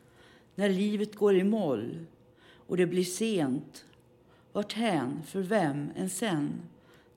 [0.55, 2.05] När livet går i moll
[2.67, 3.85] och det blir sent.
[4.51, 6.61] Vart hän, för vem, än sen?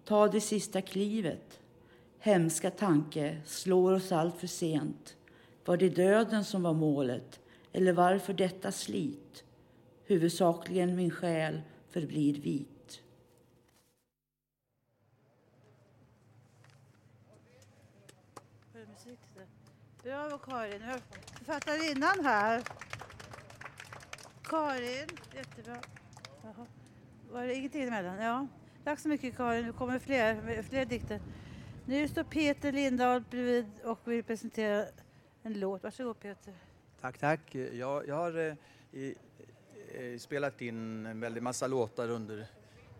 [0.04, 1.60] Ta det sista klivet.
[2.18, 5.16] Hemska tanke slår oss allt för sent.
[5.64, 7.40] Var det döden som var målet?
[7.72, 9.44] Eller varför detta slit?
[10.06, 13.02] Huvudsakligen min själ förblir vit.
[20.02, 20.82] Bravo Karin.
[21.38, 22.62] Författarinnan här.
[24.42, 25.76] Karin, jättebra.
[26.42, 26.66] Jaha.
[27.30, 28.18] Var det ingenting emellan?
[28.18, 28.46] Ja.
[28.84, 29.66] Tack så mycket Karin.
[29.66, 31.20] Nu kommer fler, fler dikter.
[31.84, 34.86] Nu står Peter Lindahl bredvid och vill presentera
[35.42, 35.82] en låt.
[35.82, 36.54] Varsågod Peter.
[37.00, 37.54] Tack, tack.
[37.54, 38.56] Jag, jag har
[38.92, 39.16] i, eh,
[39.98, 42.46] Eh, spelat in en väldig massa låtar under,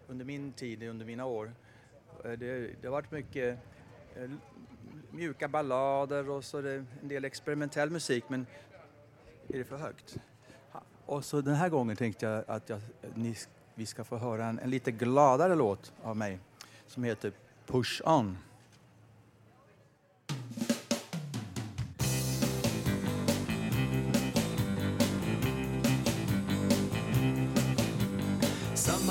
[0.09, 1.53] under min tid, under mina år.
[2.24, 3.59] Eh, det, det har varit mycket
[4.16, 4.30] eh,
[5.11, 8.47] mjuka ballader och så det en del experimentell musik, men
[9.49, 10.16] är det för högt?
[11.07, 12.80] Och så den här gången tänkte jag att jag,
[13.14, 13.36] ni,
[13.74, 16.38] vi ska få höra en, en lite gladare låt av mig
[16.86, 17.32] som heter
[17.66, 18.38] Push On.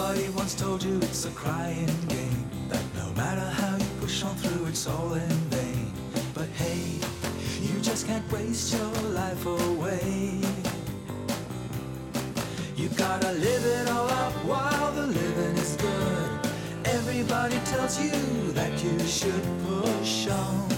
[0.06, 2.46] Somebody once told you it's a crying game.
[2.70, 5.92] That no matter how you push on through, it's all in vain.
[6.36, 7.00] But hey,
[7.60, 10.42] you just can't waste your life away.
[12.76, 16.52] You gotta live it all up while the living is good.
[16.86, 20.70] Everybody tells you that you should push on.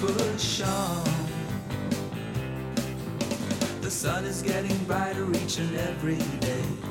[0.00, 1.04] Push on.
[3.82, 6.87] The sun is getting brighter each and every day.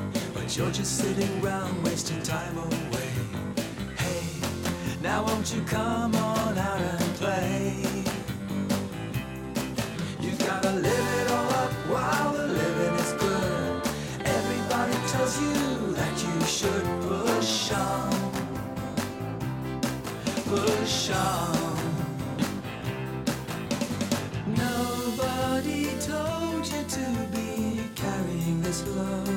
[0.47, 3.09] But you're just sitting around wasting time away.
[3.97, 4.23] Hey,
[5.01, 7.75] now won't you come on out and play?
[10.21, 13.81] You gotta live it all up while the living is good.
[14.23, 18.09] Everybody tells you that you should push on.
[20.45, 21.75] Push on.
[24.55, 29.36] Nobody told you to be carrying this load.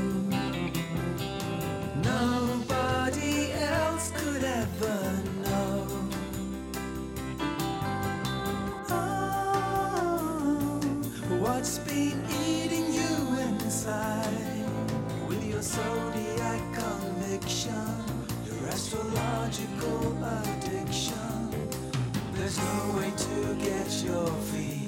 [22.60, 24.79] No way to get your feet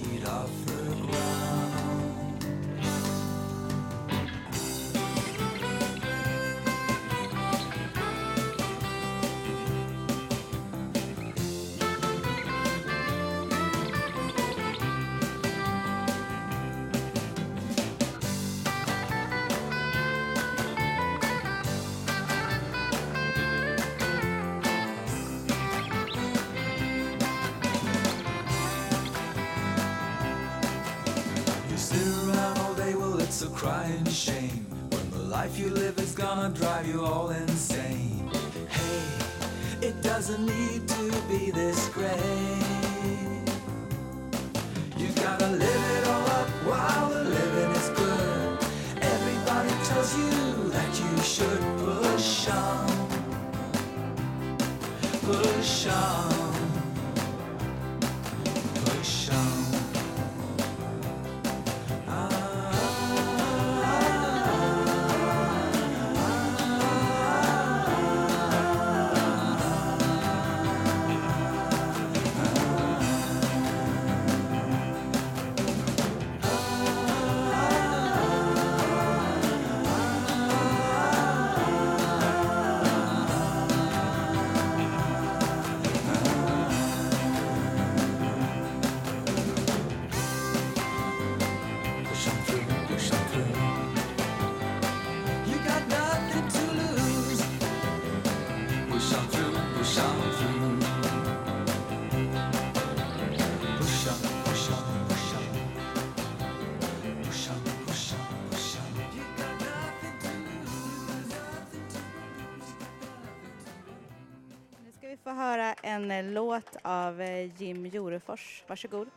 [115.82, 118.64] en eh, låt av eh, Jim Jorefors.
[118.66, 119.08] Varsågod.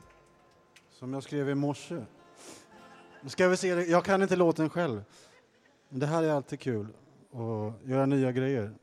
[0.91, 2.05] Som jag skrev i morse.
[3.26, 5.03] Ska vi se, jag kan inte låten själv.
[5.89, 6.88] Men det här är alltid kul,
[7.32, 8.74] att göra nya grejer.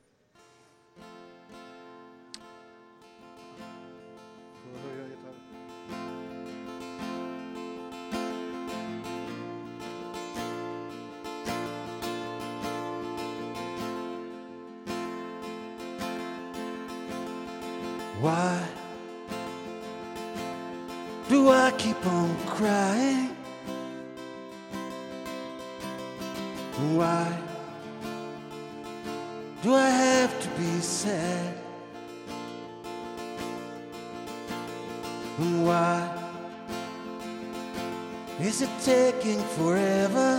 [18.23, 18.63] Why
[21.29, 23.35] do I keep on crying?
[26.95, 27.37] Why
[29.65, 31.55] do I have to be sad?
[35.67, 36.09] Why
[38.41, 40.39] is it taking forever?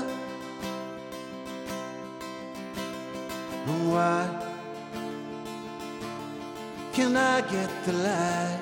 [3.65, 4.42] Why
[6.93, 8.59] can I get the light?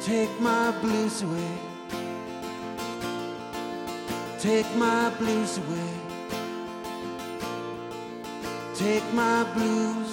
[0.00, 1.58] Take my blues away.
[4.40, 5.92] Take my blues away.
[8.74, 10.12] Take my blues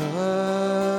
[0.00, 0.97] away.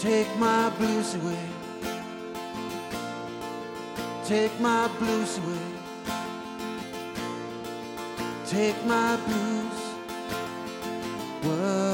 [0.00, 1.48] Take my blues away.
[4.24, 5.58] Take my blues away.
[8.46, 9.80] Take my blues
[11.42, 11.88] away.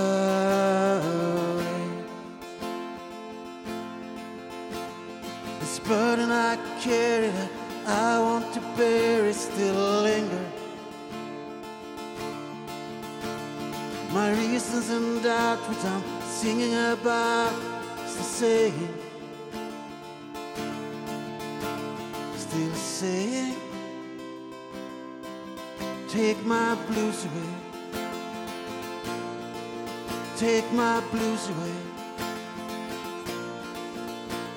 [5.60, 7.50] This burden I carry that
[7.86, 10.46] I want to bear it still linger.
[14.12, 17.73] My reasons and doubt which I'm singing about is
[18.16, 18.88] the same.
[22.36, 23.56] Still saying,
[26.08, 27.54] take my blues away.
[30.36, 31.76] Take my blues away.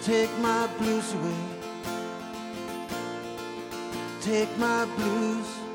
[0.02, 1.44] Take my blues away.
[4.22, 5.67] Take my blues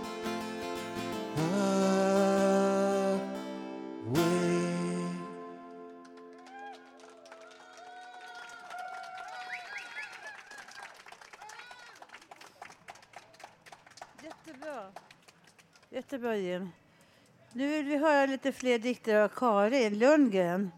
[18.44, 20.70] lite fler dikter av Karin Lundgren.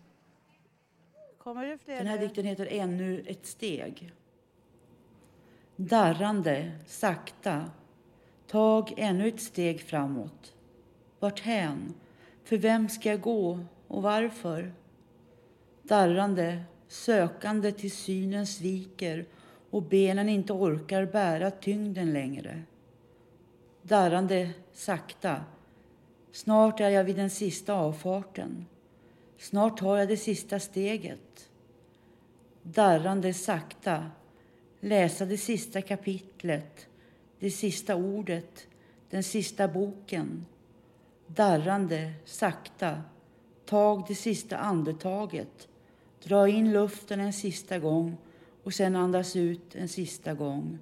[1.39, 1.97] Kommer det fler?
[1.97, 4.13] Den här dikten heter Ännu ett steg.
[5.77, 7.71] Darrande, sakta,
[8.47, 10.55] tag ännu ett steg framåt.
[11.21, 11.95] Vart hän?
[12.45, 14.73] För vem ska jag gå och varför?
[15.83, 19.27] Darrande, sökande till synen sviker
[19.71, 22.63] och benen inte orkar bära tyngden längre.
[23.83, 25.45] Darrande, sakta,
[26.35, 28.67] snart är jag vid den sista avfarten.
[29.39, 31.49] Snart tar jag det sista steget.
[32.63, 34.11] Darrande sakta,
[34.81, 36.87] läsa det sista kapitlet,
[37.39, 38.67] det sista ordet,
[39.11, 40.47] den sista boken.
[41.27, 43.03] Darrande sakta,
[43.67, 45.69] tag det sista andetaget.
[46.23, 48.17] Dra in luften en sista gång
[48.63, 50.79] och sen andas ut en sista gång.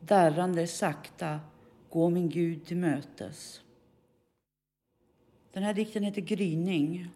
[0.00, 1.40] Darrande sakta,
[1.90, 3.63] gå min Gud till mötes.
[5.54, 7.08] Den här dikten heter Gryning.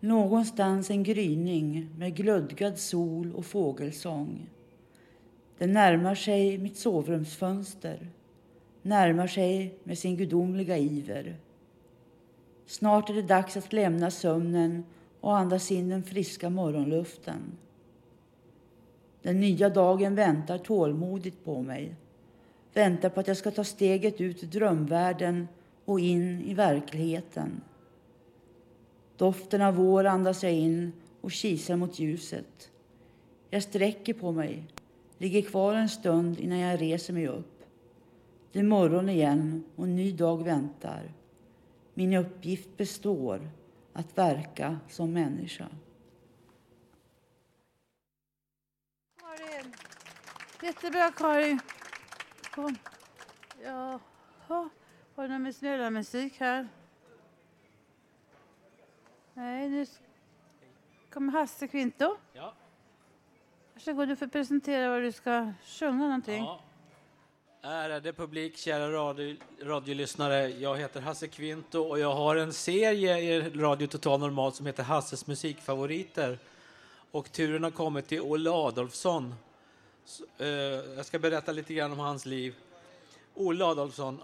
[0.00, 4.46] Någonstans en gryning med glödgad sol och fågelsång.
[5.58, 8.08] Den närmar sig mitt sovrumsfönster,
[8.82, 11.36] närmar sig med sin gudomliga iver.
[12.66, 14.84] Snart är det dags att lämna sömnen
[15.20, 17.40] och andas in den friska morgonluften.
[19.22, 21.94] Den nya dagen väntar tålmodigt på mig.
[22.74, 25.48] Väntar på att jag ska ta steget ut ur drömvärlden
[25.88, 27.60] och in i verkligheten.
[29.16, 32.70] Doften av vår andas jag in och kisar mot ljuset.
[33.50, 34.66] Jag sträcker på mig,
[35.18, 37.64] ligger kvar en stund innan jag reser mig upp.
[38.52, 41.12] Det är morgon igen och en ny dag väntar.
[41.94, 43.50] Min uppgift består,
[43.92, 45.68] att verka som människa.
[49.20, 49.74] Karin.
[50.62, 51.60] Jättebra, Karin.
[52.54, 52.76] Kom.
[53.64, 54.68] Jaha.
[55.18, 56.68] Har du någon snälla musik här?
[59.34, 59.86] Nej, nu
[61.12, 62.16] kommer Hasse Kvinto.
[62.32, 62.54] Ja.
[63.74, 66.44] Varsågod, du får presentera vad du ska sjunga någonting.
[66.44, 66.60] Ja.
[67.62, 70.48] Ärade publik, kära radio, radiolyssnare.
[70.48, 74.82] Jag heter Hasse Kvinto och jag har en serie i Radio Total Normal som heter
[74.82, 76.38] Hasses musikfavoriter.
[77.10, 79.34] Och turen har kommit till Olle Adolfsson.
[80.04, 80.48] Så, eh,
[80.96, 82.54] jag ska berätta lite grann om hans liv.
[83.34, 84.20] Olle Adolfsson.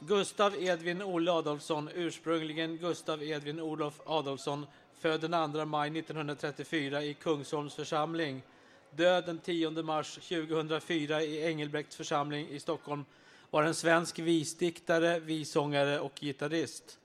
[0.00, 4.66] Gustav Edvin Olle Adolfsson, ursprungligen Gustav Edvin Olof Adolfsson,
[4.98, 8.42] född den 2 maj 1934 i Kungsholms församling.
[8.90, 13.04] Död den 10 mars 2004 i Engelbrekts församling i Stockholm
[13.50, 16.98] var en svensk visdiktare, vissångare och gitarrist.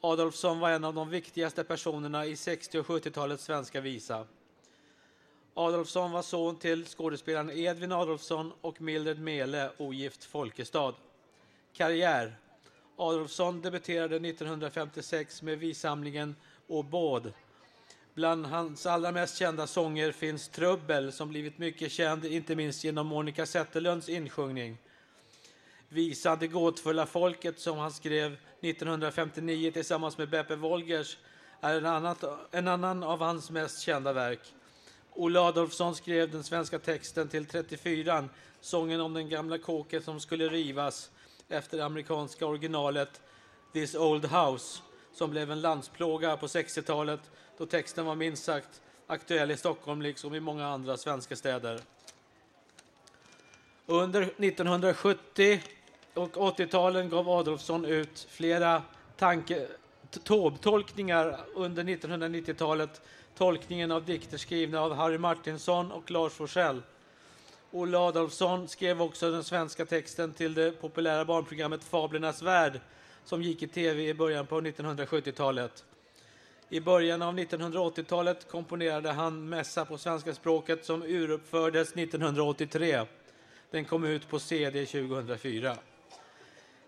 [0.00, 4.26] Adolfsson var en av de viktigaste personerna i 60 och 70-talets svenska visa.
[5.54, 10.94] Adolfsson var son till skådespelaren Edvin Adolfsson och Mildred Mele, ogift Folkestad.
[11.78, 12.36] Karriär.
[12.96, 17.32] Adolfsson debuterade 1956 med vissamlingen Åbåd.
[18.14, 23.06] Bland hans allra mest kända sånger finns Trubbel som blivit mycket känd, inte minst genom
[23.06, 24.78] Monica Zetterlunds insjungning.
[25.88, 31.18] Visan Det gåtfulla folket som han skrev 1959 tillsammans med Beppe Wolgers
[31.60, 34.40] är en, annat, en annan av hans mest kända verk.
[35.12, 38.28] Olle Adolfsson skrev den svenska texten till 34
[38.60, 41.10] sången om den gamla kåken som skulle rivas
[41.48, 43.20] efter det amerikanska originalet
[43.72, 44.82] This Old House
[45.12, 47.20] som blev en landsplåga på 60-talet
[47.58, 51.80] då texten var minst sagt aktuell i Stockholm liksom i många andra svenska städer.
[53.86, 55.62] Under 1970
[56.14, 58.82] och 80-talen gav Adolfsson ut flera
[59.16, 59.66] tanke,
[60.60, 63.00] tolkningar under 1990-talet.
[63.36, 66.82] Tolkningen av dikter skrivna av Harry Martinsson och Lars Forssell.
[67.70, 72.80] Olle Adolfsson skrev också den svenska texten till det populära barnprogrammet Fablernas värld
[73.24, 75.84] som gick i tv i början på 1970-talet.
[76.68, 83.02] I början av 1980-talet komponerade han Mässa på svenska språket som uruppfördes 1983.
[83.70, 85.76] Den kom ut på CD 2004.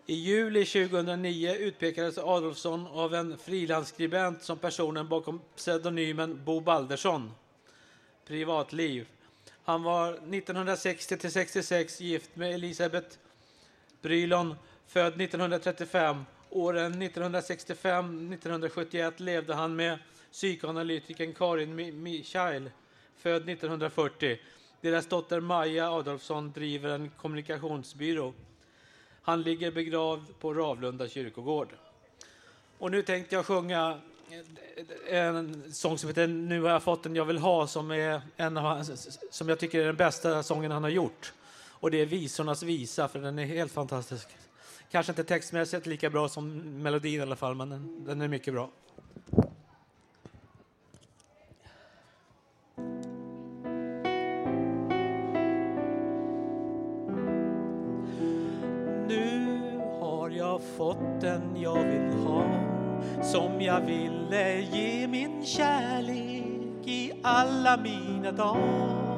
[0.06, 7.32] I juli 2009 utpekades Adolfsson av en frilansskribent som personen bakom pseudonymen Bo Baldersson.
[8.26, 9.06] Privatliv.
[9.64, 13.16] Han var 1960 till 66 gift med Elisabeth
[14.02, 14.54] Brylon,
[14.86, 16.24] född 1935.
[16.50, 19.98] Åren 1965-1971 levde han med
[20.32, 22.70] psykoanalytikern Karin Michail,
[23.16, 24.40] född 1940.
[24.80, 28.34] Deras dotter Maja Adolfsson driver en kommunikationsbyrå.
[29.22, 31.68] Han ligger begravd på Ravlunda kyrkogård.
[32.78, 34.00] Och nu tänkte jag sjunga
[35.08, 38.22] Eh, en sång som heter Nu har jag fått den jag vill ha som, är
[38.36, 41.32] en av, hans- som jag tycker är den bästa sången han har gjort.
[41.68, 44.28] Och det är Visornas visa, för den är helt fantastisk.
[44.90, 48.54] Kanske inte textmässigt lika bra som melodin i alla fall, men den, den är mycket
[48.54, 48.70] bra.
[59.08, 59.58] Nu
[60.00, 62.69] har jag fått den jag vill ha
[63.22, 69.10] som jag ville ge min kärlek i alla mina dagar.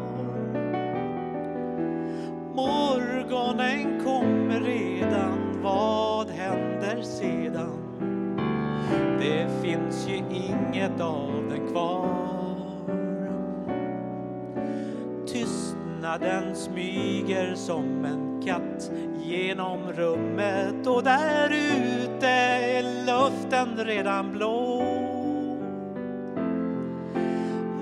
[2.55, 7.79] Morgonen kommer redan, vad händer sedan?
[9.21, 12.23] Det finns ju inget av den kvar.
[15.27, 18.91] Tystnaden smyger som en katt
[19.33, 24.83] genom rummet och där ute är luften redan blå.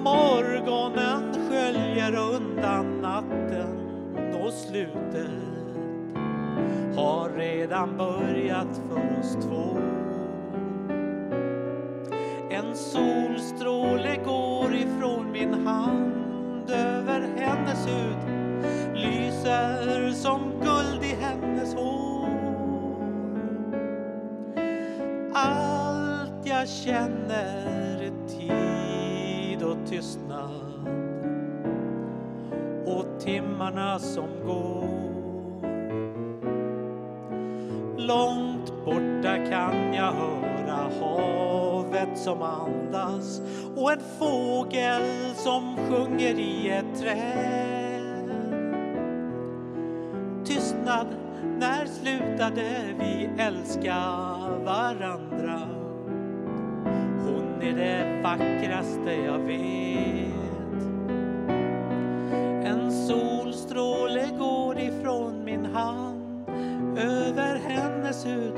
[0.05, 3.79] Morgonen sköljer undan natten
[4.35, 5.31] och slutet
[6.97, 9.79] har redan börjat för oss två.
[12.51, 18.41] En solstråle går ifrån min hand över hennes hud
[18.95, 21.00] lyser som guld
[26.61, 30.89] jag känner tid och tystnad
[32.87, 35.11] och timmarna som går.
[37.97, 43.41] Långt borta kan jag höra havet som andas
[43.77, 48.31] och en fågel som sjunger i ett träd.
[50.45, 51.07] Tystnad,
[51.59, 53.97] när slutade vi älska
[54.65, 55.81] varandra?
[57.35, 60.31] Hon är det vackraste jag vet.
[62.65, 66.49] En solstråle går ifrån min hand
[66.99, 68.55] över hennes hud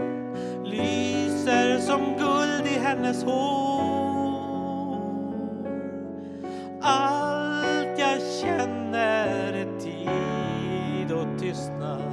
[0.65, 3.83] lyser som guld i hennes hår.
[6.81, 12.13] Allt jag känner är tid och tystnad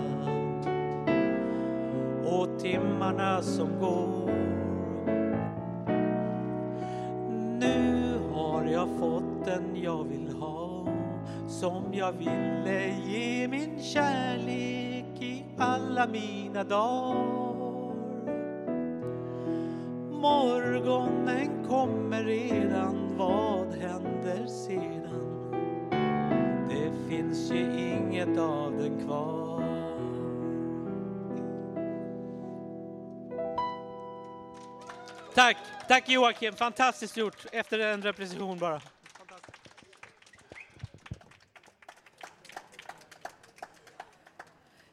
[2.25, 4.58] och timmarna som går.
[9.59, 10.85] Den jag vill ha
[11.47, 17.95] som jag ville ge min kärlek i alla mina dagar.
[20.11, 25.51] Morgonen kommer redan, vad händer sedan?
[26.69, 29.49] Det finns ju inget av den kvar.
[35.35, 35.57] Tack,
[35.87, 38.81] tack Joakim, fantastiskt gjort efter en repetition bara.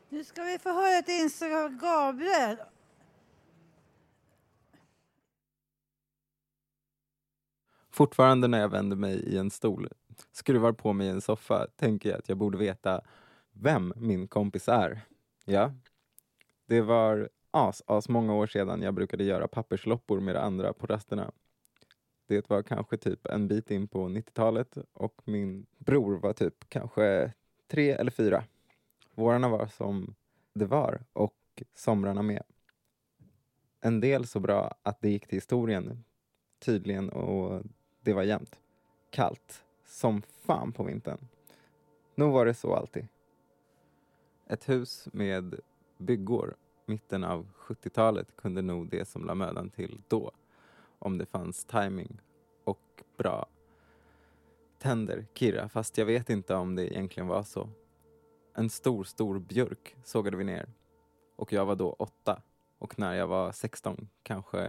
[0.08, 2.56] Nu ska vi få höra ett inslag av Gabriel.
[7.90, 9.88] Fortfarande när jag vänder mig i en stol,
[10.32, 13.00] skruvar på mig i en soffa, tänker jag att jag borde veta
[13.52, 15.00] vem min kompis är.
[15.44, 15.72] Ja,
[16.66, 21.32] det var as, as många år sedan jag brukade göra pappersloppor med andra på rasterna.
[22.26, 27.32] Det var kanske typ en bit in på 90-talet och min bror var typ kanske
[27.68, 28.44] tre eller fyra.
[29.16, 30.14] Vårarna var som
[30.52, 32.42] det var och somrarna med.
[33.80, 36.04] En del så bra att det gick till historien
[36.58, 37.62] tydligen och
[38.00, 38.60] det var jämnt.
[39.10, 41.28] Kallt som fan på vintern.
[42.14, 43.08] Nog var det så alltid.
[44.46, 45.60] Ett hus med
[45.98, 46.56] byggor
[46.86, 50.32] mitten av 70-talet kunde nog det som la mödan till då.
[50.98, 52.20] Om det fanns timing
[52.64, 53.46] och bra
[54.78, 57.68] tänder, Kira, fast jag vet inte om det egentligen var så.
[58.58, 60.68] En stor, stor björk sågade vi ner.
[61.36, 62.42] Och jag var då åtta.
[62.78, 64.60] Och när jag var 16 kanske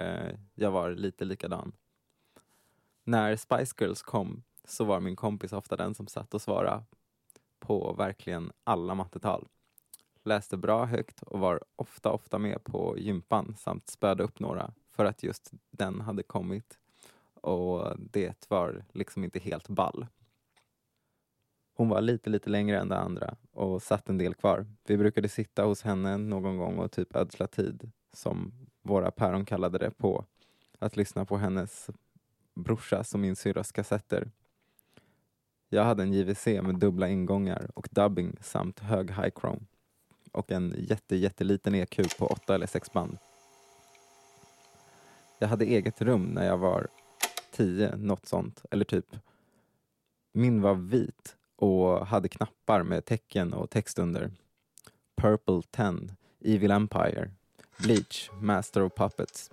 [0.55, 1.71] jag var lite likadan.
[3.03, 6.83] När Spice Girls kom så var min kompis ofta den som satt och svarade
[7.59, 9.47] på verkligen alla mattetal.
[10.23, 15.05] Läste bra högt och var ofta, ofta med på gympan samt spöade upp några för
[15.05, 16.79] att just den hade kommit
[17.41, 20.07] och det var liksom inte helt ball.
[21.77, 24.65] Hon var lite, lite längre än de andra och satt en del kvar.
[24.87, 29.77] Vi brukade sitta hos henne någon gång och typ ödsla tid, som våra päron kallade
[29.77, 30.25] det, på
[30.79, 31.89] att lyssna på hennes
[32.55, 34.31] brorsas och min syrras kassetter.
[35.69, 39.61] Jag hade en JVC med dubbla ingångar och dubbing samt hög high chrome
[40.31, 43.17] och en jätte, jätteliten EQ på 8 eller 6 band.
[45.39, 46.87] Jag hade eget rum när jag var
[47.51, 49.15] 10, något sånt, eller typ.
[50.33, 54.31] Min var vit och hade knappar med tecken och text under.
[55.21, 57.31] Purple 10, Evil Empire,
[57.77, 59.51] Bleach, Master of Puppets.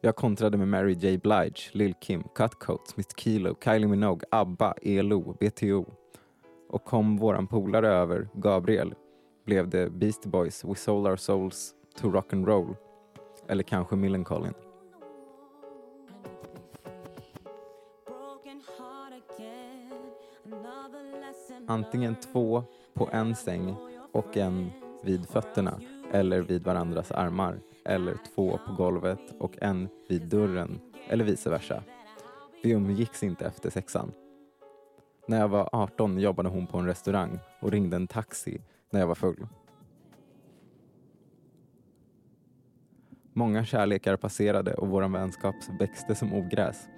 [0.00, 5.36] Jag kontrade med Mary J Blige, Lil Kim, Cutcoats, Miss Kilo, Kylie Minogue, ABBA, ELO,
[5.40, 5.86] BTO.
[6.68, 8.94] Och kom våran polare över, Gabriel,
[9.46, 12.76] blev det Beastie Boys, We Sold Our Souls to Rock and Roll.
[13.48, 14.54] Eller kanske Millencolin.
[21.66, 23.76] Antingen två på en säng
[24.12, 24.70] och en
[25.02, 25.80] vid fötterna
[26.12, 31.82] eller vid varandras armar eller två på golvet och en vid dörren eller vice versa.
[32.62, 34.12] Vi umgicks inte efter sexan.
[35.28, 38.60] När jag var 18 jobbade hon på en restaurang och ringde en taxi
[38.90, 39.46] när jag var full.
[43.32, 46.88] Många kärlekar passerade och vår vänskap växte som ogräs.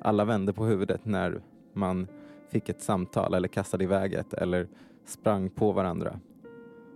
[0.00, 1.42] Alla vände på huvudet när
[1.72, 2.08] man
[2.50, 4.68] fick ett samtal eller kastade iväg ett eller
[5.04, 6.20] sprang på varandra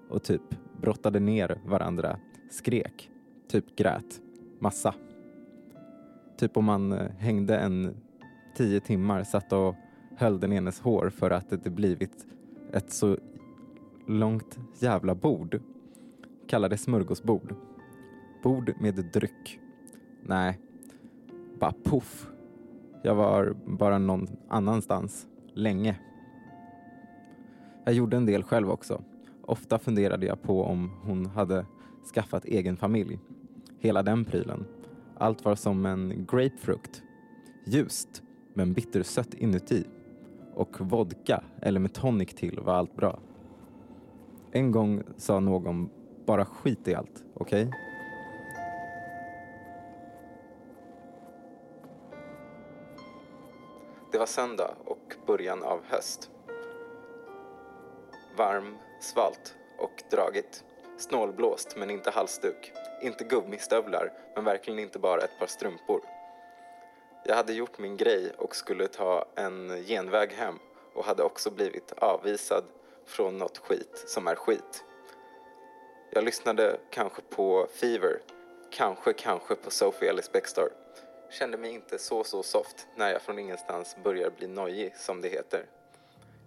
[0.09, 0.43] och typ
[0.81, 2.19] brottade ner varandra,
[2.51, 3.11] skrek,
[3.49, 4.21] typ grät,
[4.59, 4.95] massa.
[6.39, 7.97] Typ om man eh, hängde en
[8.57, 9.75] tio timmar, satt och
[10.17, 12.27] höll den enes hår för att det blivit
[12.73, 13.17] ett så
[14.07, 15.61] långt jävla bord.
[16.47, 17.55] Kalla det smörgåsbord.
[18.43, 19.61] Bord med dryck.
[20.23, 20.59] Nej,
[21.61, 22.31] bara poff.
[23.03, 25.97] Jag var bara någon annanstans, länge.
[27.85, 29.03] Jag gjorde en del själv också.
[29.43, 31.67] Ofta funderade jag på om hon hade
[32.15, 33.19] skaffat egen familj.
[33.79, 34.67] Hela den prylen.
[35.19, 37.03] Allt var som en grapefrukt.
[37.65, 38.23] Ljust,
[38.55, 39.85] men bittersött inuti.
[40.55, 43.19] Och vodka, eller med tonic till, var allt bra.
[44.53, 45.91] En gång sa någon,
[46.27, 47.63] bara skit i allt, okej?
[47.63, 47.81] Okay?
[54.15, 56.31] Det var söndag och början av höst.
[58.37, 60.65] Varm, svalt och dragigt.
[60.99, 62.73] Snålblåst men inte halsduk.
[63.03, 66.01] Inte gummistövlar men verkligen inte bara ett par strumpor.
[67.25, 70.59] Jag hade gjort min grej och skulle ta en genväg hem
[70.95, 72.65] och hade också blivit avvisad
[73.07, 74.85] från något skit som är skit.
[76.11, 78.21] Jag lyssnade kanske på Fever,
[78.71, 80.84] kanske, kanske på Sophie Ellis Bextor.
[81.39, 85.29] Kände mig inte så, så soft när jag från ingenstans börjar bli nojig, som det
[85.29, 85.67] heter.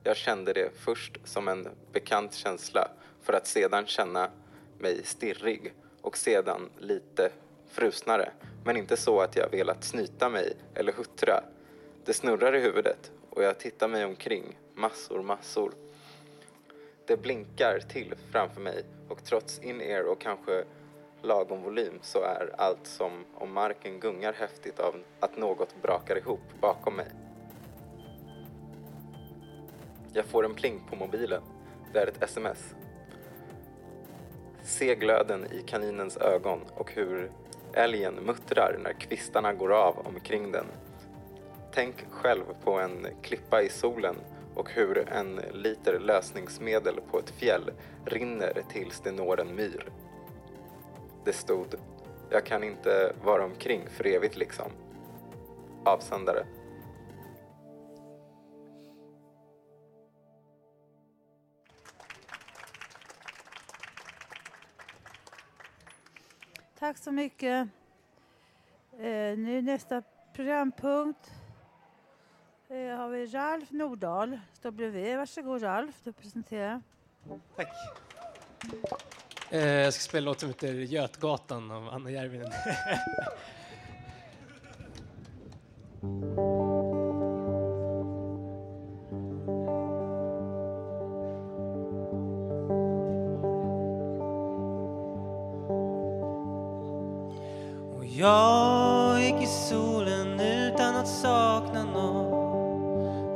[0.03, 4.31] Jag kände det först som en bekant känsla för att sedan känna
[4.77, 7.31] mig stirrig och sedan lite
[7.69, 8.31] frusnare.
[8.65, 11.43] Men inte så att jag velat snyta mig eller huttra.
[12.05, 15.73] Det snurrar i huvudet och jag tittar mig omkring, massor, massor.
[17.05, 20.63] Det blinkar till framför mig och trots in-ear och kanske
[21.22, 26.41] lagom volym så är allt som om marken gungar häftigt av att något brakar ihop
[26.61, 27.07] bakom mig.
[30.13, 31.41] Jag får en pling på mobilen.
[31.93, 32.76] Det är ett sms.
[34.63, 37.32] Se glöden i kaninens ögon och hur
[37.74, 40.65] älgen muttrar när kvistarna går av omkring den.
[41.74, 44.15] Tänk själv på en klippa i solen
[44.55, 47.72] och hur en liter lösningsmedel på ett fjäll
[48.05, 49.91] rinner tills det når en myr.
[51.28, 51.75] Det stod,
[52.30, 54.71] jag kan inte vara omkring för evigt liksom.
[55.86, 56.45] Avsändare.
[66.80, 67.67] Tack så mycket.
[68.99, 70.03] Eh, nu nästa
[70.34, 71.32] programpunkt
[72.67, 74.39] eh, har vi Ralf Nordahl.
[74.53, 75.17] Står bredvid.
[75.17, 76.82] Varsågod Ralf, du presenterar.
[77.55, 77.67] Tack.
[79.49, 82.51] Eh, jag ska spela låt som heter Götgatan av Anna Järvinen.
[97.97, 102.27] Och jag gick i solen utan att sakna någon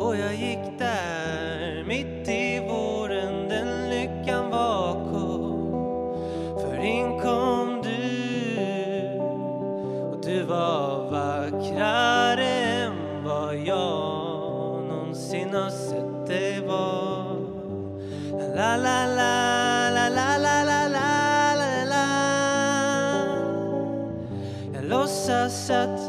[0.01, 1.00] Och jag gick där
[25.71, 26.00] fortsatt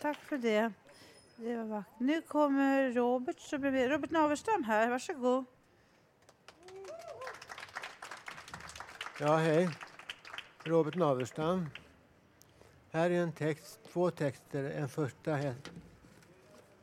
[0.00, 0.72] tack för det.
[1.36, 2.00] det var vackert.
[2.00, 3.56] Nu kommer Robert, så.
[3.56, 5.44] Robert Naverstam här, varsågod.
[9.20, 9.68] Ja, hej.
[10.64, 11.66] Robert Naverstam.
[12.90, 14.64] Här är en text, två texter.
[14.64, 15.70] En första het,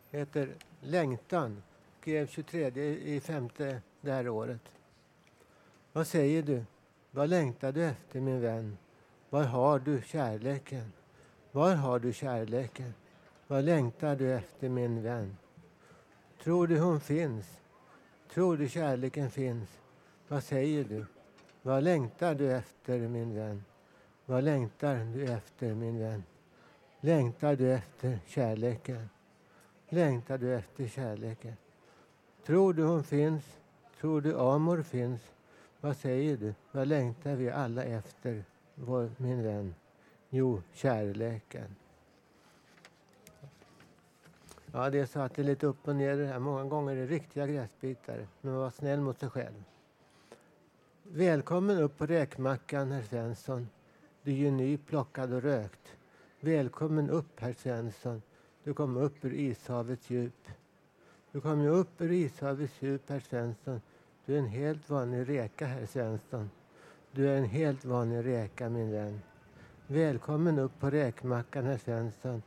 [0.09, 1.63] heter Längtan.
[2.01, 2.67] Skrevs 23
[3.15, 4.73] i femte det här året.
[5.93, 6.65] Vad säger du?
[7.11, 8.77] Vad längtar du efter min vän?
[9.29, 10.91] Var har du kärleken?
[11.51, 12.93] Var har du kärleken?
[13.47, 15.37] Vad längtar du efter min vän?
[16.43, 17.45] Tror du hon finns?
[18.33, 19.69] Tror du kärleken finns?
[20.27, 21.05] Vad säger du?
[21.61, 23.63] Vad längtar du efter min vän?
[24.25, 26.23] Vad längtar du efter min vän?
[27.01, 29.09] Längtar du efter kärleken?
[29.89, 31.53] Längtar du efter kärleken?
[32.45, 33.43] Tror du hon finns?
[33.99, 35.21] Tror du Amor finns?
[35.81, 36.53] Vad säger du?
[36.71, 38.43] Vad längtar vi alla efter,
[38.75, 39.75] vår, min vän?
[40.29, 41.75] Jo, kärleken.
[44.71, 46.39] Ja, det är så att det är lite upp och ner det här.
[46.39, 48.27] Många gånger är det riktiga gräsbitar.
[48.41, 49.63] Men var snäll mot sig själv.
[51.03, 53.69] Välkommen upp på räkmackan, herr Svensson.
[54.23, 55.97] Du är ju nyplockad och rökt.
[56.39, 58.21] Välkommen upp, herr Svensson.
[58.63, 60.47] Du kom upp ur ishavets djup.
[61.31, 63.81] Du kom ju upp ur ishavets djup, herr Svensson.
[64.25, 66.49] Du är en helt vanlig reka, herr Svensson.
[67.11, 69.21] Du är en helt vanlig reka, min vän.
[69.91, 72.43] Välkommen upp på räkmackan, herr Svensson.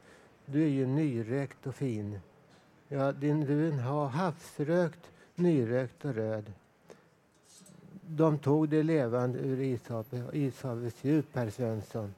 [0.47, 2.21] Du är ju nyrökt och fin.
[2.89, 3.73] Ja, din, du är
[4.09, 6.53] havsrökt, nyrökt och röd.
[8.07, 12.15] De tog det levande ur ishavet, ishavets djup, herr Svensson.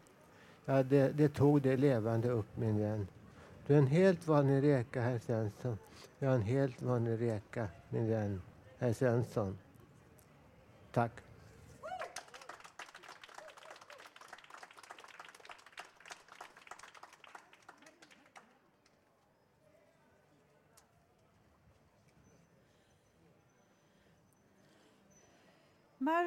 [0.64, 3.06] Ja, det, det tog det levande upp, min vän.
[3.66, 5.78] Du är en helt vanlig reka, herr Svensson.
[6.18, 8.42] Jag är en helt vanlig reka, min vän,
[8.78, 9.58] herr Svensson.
[10.92, 11.23] Tack.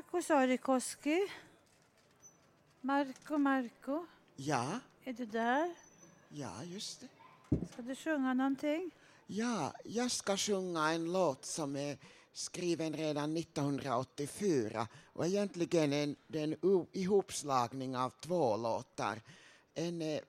[0.08, 1.20] Marko Sarikoski.
[2.82, 4.06] Marko, Marko.
[4.36, 5.76] Ja, Är du där?
[6.30, 7.08] ja, just det.
[7.72, 8.92] Ska du sjunga någonting?
[9.28, 11.98] Ja, jag ska sjunga en låt som är
[12.34, 19.22] skriven redan 1984 och egentligen en, det är en ihopslagning av två låtar.
[19.74, 20.22] En är,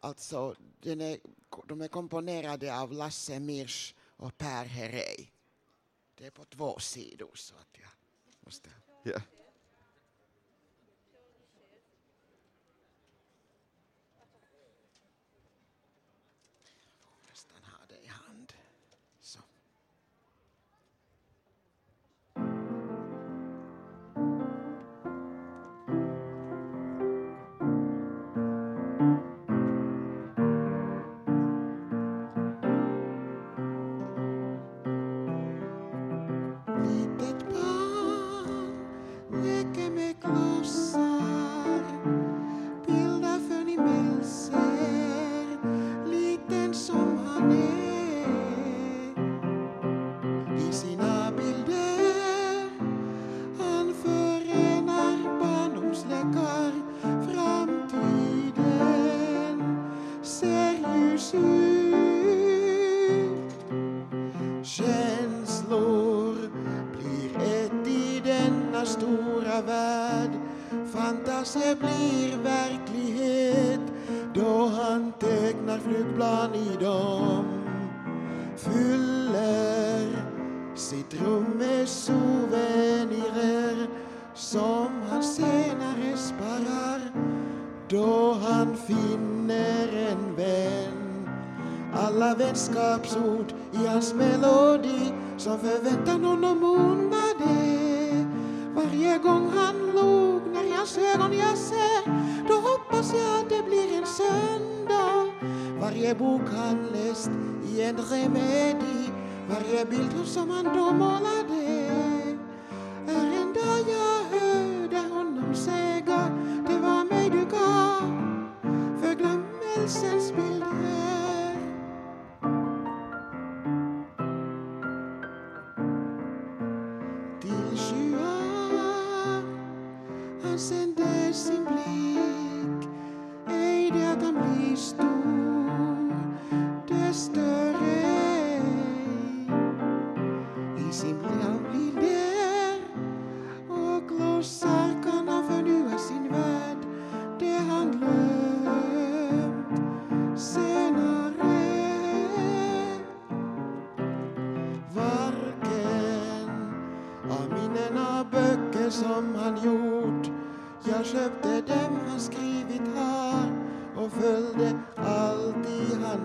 [0.00, 1.18] alltså, den är,
[1.66, 5.26] de är komponerade av Lasse Mirsch och Per Herrey.
[6.14, 7.90] Det är på två sidor så att jag
[8.40, 8.70] måste...
[9.06, 9.14] Ja.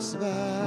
[0.02, 0.61] I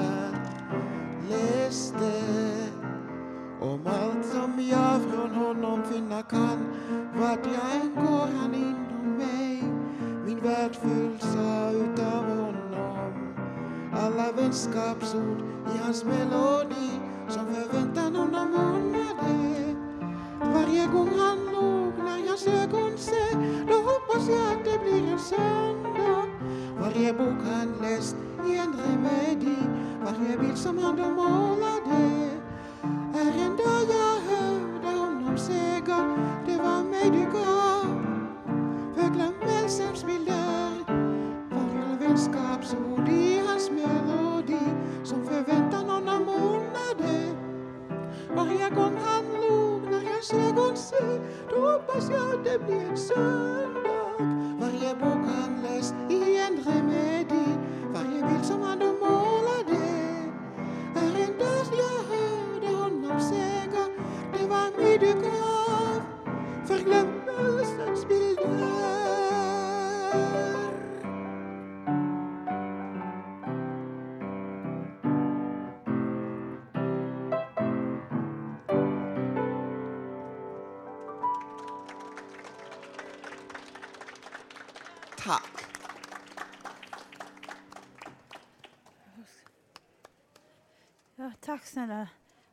[91.74, 92.08] snälla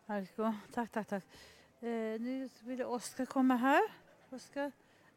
[0.06, 0.54] Marco.
[0.74, 1.24] Tack, tack, tack.
[1.80, 3.82] Eh, nu vill Oskar komma här.
[4.30, 4.72] Oskar.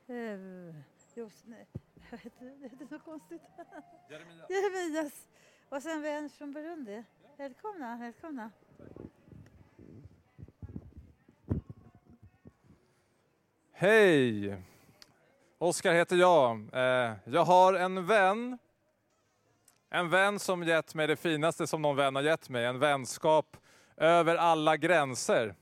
[0.06, 0.74] Eh,
[1.14, 1.66] Jos, nej,
[2.10, 2.51] vad heter det?
[2.56, 3.43] Det heter så konstigt.
[4.10, 4.51] Jeremias.
[4.51, 5.26] Jeremias.
[5.68, 7.05] Och sen vän från Burundi.
[7.36, 8.51] Välkomna, välkomna.
[13.72, 14.56] Hej!
[15.59, 16.68] Oskar heter jag.
[16.72, 18.59] Eh, Jag har en vän.
[19.90, 22.64] En vän som gett mig det finaste som någon vän har gett mig.
[22.64, 23.56] En vänskap
[23.96, 25.54] över alla gränser.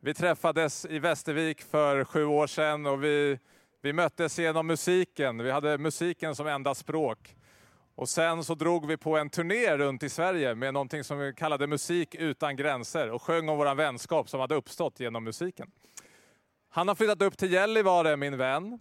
[0.00, 3.38] Vi träffades i Västervik för sju år sedan och vi,
[3.82, 5.38] vi möttes genom musiken.
[5.38, 7.36] Vi hade musiken som enda språk.
[7.94, 11.32] Och sen så drog vi på en turné runt i Sverige med någonting som vi
[11.32, 15.70] kallade Musik utan gränser och sjöng om vår vänskap som hade uppstått genom musiken.
[16.68, 18.78] Han har flyttat upp till Gällivare, min vän.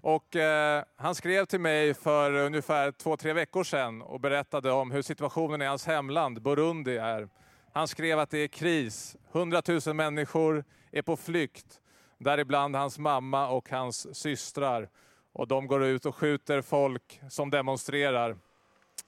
[0.00, 4.90] Och eh, han skrev till mig för ungefär två, tre veckor sedan och berättade om
[4.90, 7.28] hur situationen i hans hemland, Burundi, är.
[7.74, 9.16] Han skrev att det är kris.
[9.32, 11.80] 100 000 människor är på flykt.
[12.18, 14.88] Däribland hans mamma och hans systrar.
[15.32, 18.36] Och de går ut och skjuter folk som demonstrerar.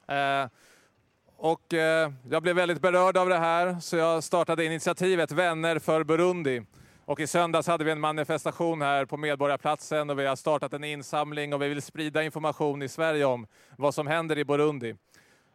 [0.08, 0.48] Eh,
[1.36, 6.04] och eh, jag blev väldigt berörd av det här så jag startade initiativet Vänner för
[6.04, 6.62] Burundi.
[7.04, 10.84] Och i söndags hade vi en manifestation här på Medborgarplatsen och vi har startat en
[10.84, 13.46] insamling och vi vill sprida information i Sverige om
[13.76, 14.94] vad som händer i Burundi.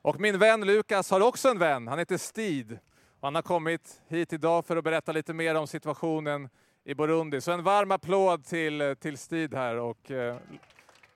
[0.01, 2.79] Och min vän Lukas har också en vän, han heter Stid.
[3.19, 6.49] Och han har kommit hit idag för att berätta lite mer om situationen
[6.83, 7.41] i Burundi.
[7.41, 10.37] Så en varm applåd till, till Stid här och eh,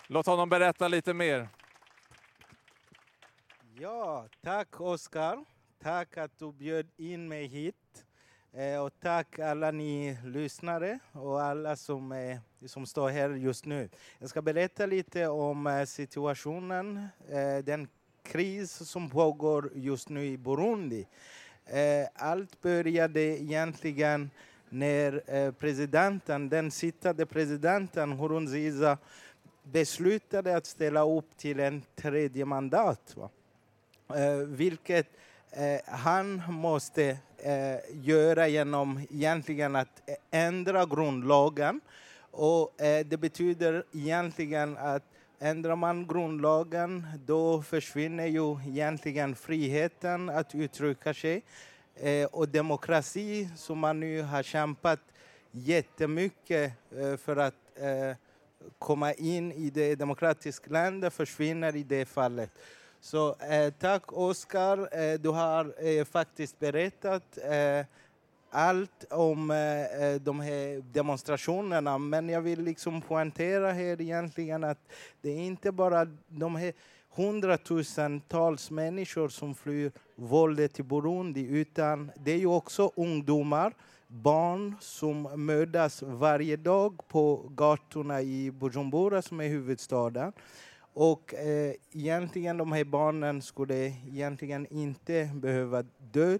[0.07, 1.47] låt honom berätta lite mer.
[3.79, 5.45] Ja, tack Oskar.
[5.83, 8.05] Tack att du bjöd in mig hit.
[8.53, 13.89] Eh, och tack alla ni lyssnare och alla som, eh, som står här just nu.
[14.19, 17.87] Jag ska berätta lite om eh, situationen, eh, den
[18.23, 21.07] kris som pågår just nu i Burundi.
[21.65, 24.29] Eh, allt började egentligen
[24.69, 28.97] när eh, presidenten, den sittande presidenten Nkurunziza
[29.63, 33.15] beslutade att ställa upp till en tredje mandat.
[33.15, 33.29] Va?
[34.15, 35.07] Eh, vilket
[35.51, 41.81] eh, han måste eh, göra genom egentligen att ändra grundlagen.
[42.31, 45.03] Och eh, det betyder egentligen att
[45.43, 51.43] ändrar man grundlagen då försvinner ju egentligen friheten att uttrycka sig.
[51.95, 54.99] Eh, och demokrati som man nu har kämpat
[55.51, 58.15] jättemycket eh, för att eh,
[58.79, 62.51] komma in i det demokratiska landet försvinner i det fallet.
[63.01, 67.85] Så eh, tack Oskar, eh, du har eh, faktiskt berättat eh,
[68.53, 71.97] allt om eh, eh, de här demonstrationerna.
[71.97, 74.79] Men jag vill liksom poängtera här egentligen att
[75.21, 76.73] det är inte bara de här
[77.15, 83.73] hundratusentals människor som flyr våldet i Burundi utan det är ju också ungdomar,
[84.07, 90.33] barn som mördas varje dag på gatorna i Bujumbura som är huvudstaden.
[90.93, 96.37] Och eh, egentligen de här barnen skulle egentligen inte behöva dö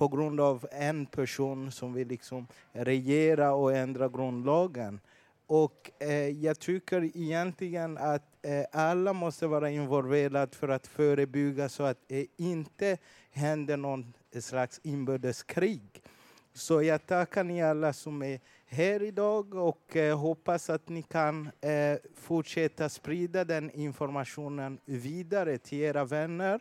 [0.00, 5.00] på grund av en person som vill liksom regera och ändra grundlagen.
[5.46, 11.82] Och eh, jag tycker egentligen att eh, alla måste vara involverade för att förebygga så
[11.82, 12.98] att det inte
[13.30, 16.02] händer någon slags inbördeskrig.
[16.52, 21.50] Så jag tackar ni alla som är här idag och eh, hoppas att ni kan
[21.60, 26.60] eh, fortsätta sprida den informationen vidare till era vänner,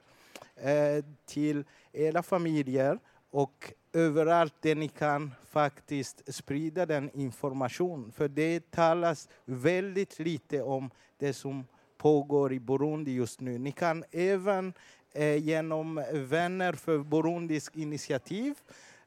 [0.55, 2.99] eh, till era familjer
[3.31, 8.11] och överallt där ni kan faktiskt sprida den information.
[8.11, 11.65] För det talas väldigt lite om det som
[11.97, 13.57] pågår i Burundi just nu.
[13.57, 14.73] Ni kan även
[15.13, 18.55] eh, genom Vänner för Burundis initiativ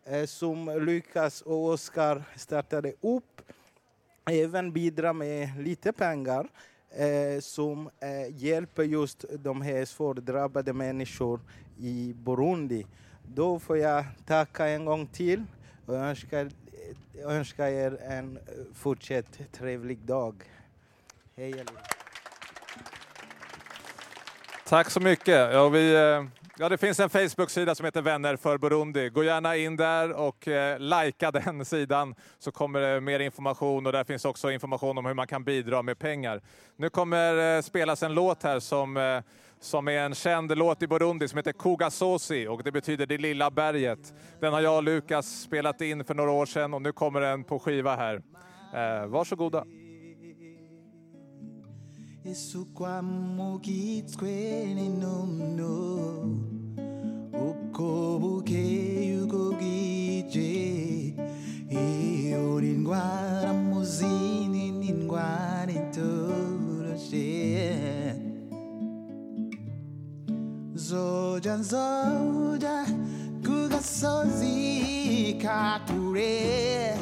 [0.04, 3.42] eh, som Lukas och Oskar startade upp
[4.30, 6.48] även bidra med lite pengar
[6.90, 11.40] eh, som eh, hjälper just de här svårdrabbade människor
[11.78, 12.86] i Burundi.
[13.26, 15.44] Då får jag tacka en gång till
[15.86, 16.50] och önska,
[17.24, 18.38] önska er en
[18.74, 20.34] fortsatt trevlig dag.
[21.36, 21.80] Hej allihopa.
[24.72, 25.52] Tack så mycket.
[25.52, 26.24] Ja, vi, eh,
[26.58, 29.08] ja, det finns en Facebook-sida som heter Vänner för Burundi.
[29.08, 33.92] Gå gärna in där och eh, likea den sidan så kommer det mer information och
[33.92, 36.40] där finns också information om hur man kan bidra med pengar.
[36.76, 39.20] Nu kommer eh, spelas en låt här som, eh,
[39.62, 43.50] som är en känd låt i Burundi som heter Kugasosi och det betyder det lilla
[43.50, 44.14] berget.
[44.40, 47.44] Den har jag och Lukas spelat in för några år sedan och nu kommer den
[47.44, 48.22] på skiva här.
[48.74, 49.64] Eh, varsågoda.
[52.24, 54.88] esukwamukiitsweni
[70.82, 71.78] ゾジゾ
[72.58, 72.66] ジ
[73.40, 76.96] 具がそじ隠れ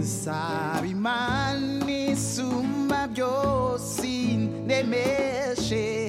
[0.00, 6.08] Sabi man ni sumab yo sin de meshe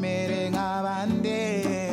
[0.00, 1.89] Mereng abandera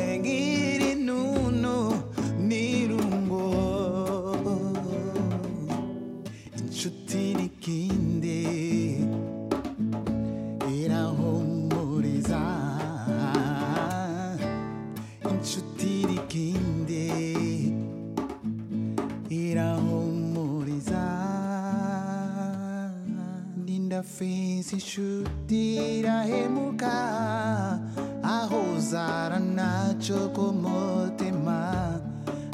[23.98, 27.80] afim se chutira remuka
[28.22, 32.00] a rosara na chokomotema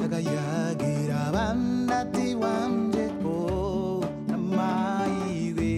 [0.05, 5.75] agayagira banda tiwanje po namaiwe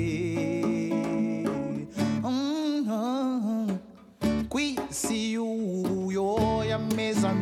[4.49, 7.35] qui si uyo ya mesa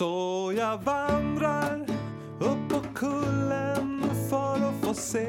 [0.00, 1.86] Så jag vandrar
[2.38, 5.26] upp på kullen för att få se.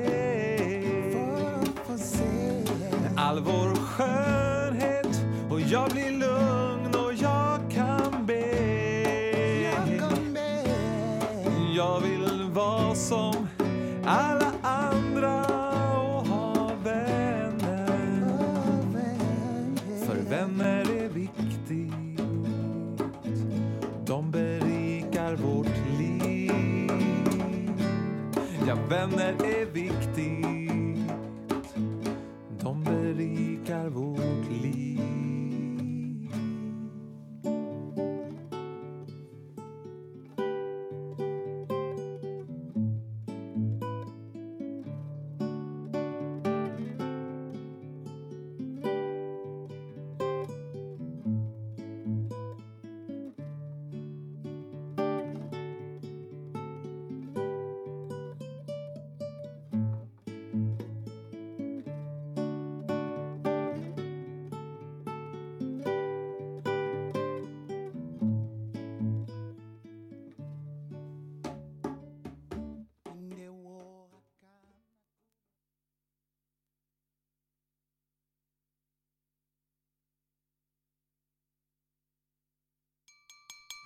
[3.15, 4.30] All vår skönhet
[28.91, 30.10] vänner är viktigt.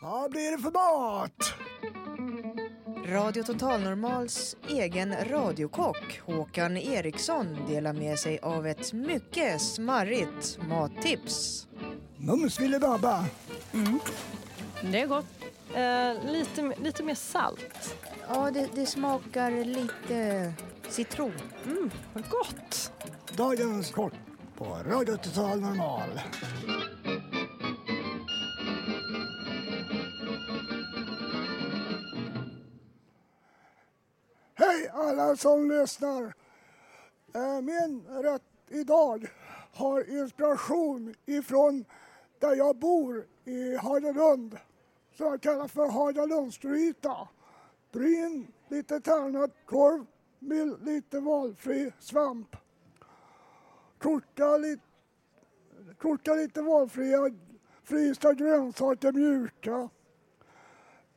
[0.06, 1.53] Vad blir det för mat?
[3.06, 11.68] Radio Total Normals egen radiokock Håkan Eriksson delar med sig av ett mycket smarrigt mattips.
[12.18, 13.26] Mums filibabba.
[13.73, 13.99] Mm.
[14.91, 15.26] Det är gott.
[15.73, 17.98] Eh, lite, lite mer salt.
[18.27, 20.53] Ja, det, det smakar lite
[20.90, 21.34] citron.
[21.65, 22.91] Mm, vad gott!
[23.38, 24.14] Dagens kort
[24.57, 26.19] på Radio Total Normal.
[35.06, 36.34] Alla som lyssnar!
[37.34, 39.27] Eh, min rätt idag
[39.73, 41.86] har inspiration ifrån
[42.40, 44.57] där jag bor i Hagalund
[45.14, 47.27] som jag kallar för Hagalundsgryta.
[47.91, 50.06] Bryn, lite tärnad korv
[50.40, 52.56] med lite valfri svamp.
[53.98, 54.84] Koka lite,
[55.98, 57.32] koka lite valfria
[57.84, 59.90] frysta grönsaker mjuka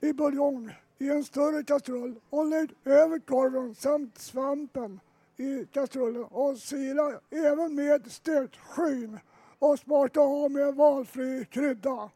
[0.01, 5.01] i buljong i en större kastrull och lägg över korven samt svampen
[5.37, 9.19] i kastrullen och sila även med stekt skyn
[9.59, 12.11] och smaka av med valfri krydda.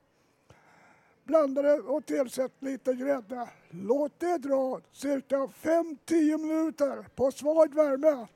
[1.25, 3.49] Blanda det och tillsätt lite grädde.
[3.71, 8.27] Låt det dra cirka 5-10 minuter på svag värme.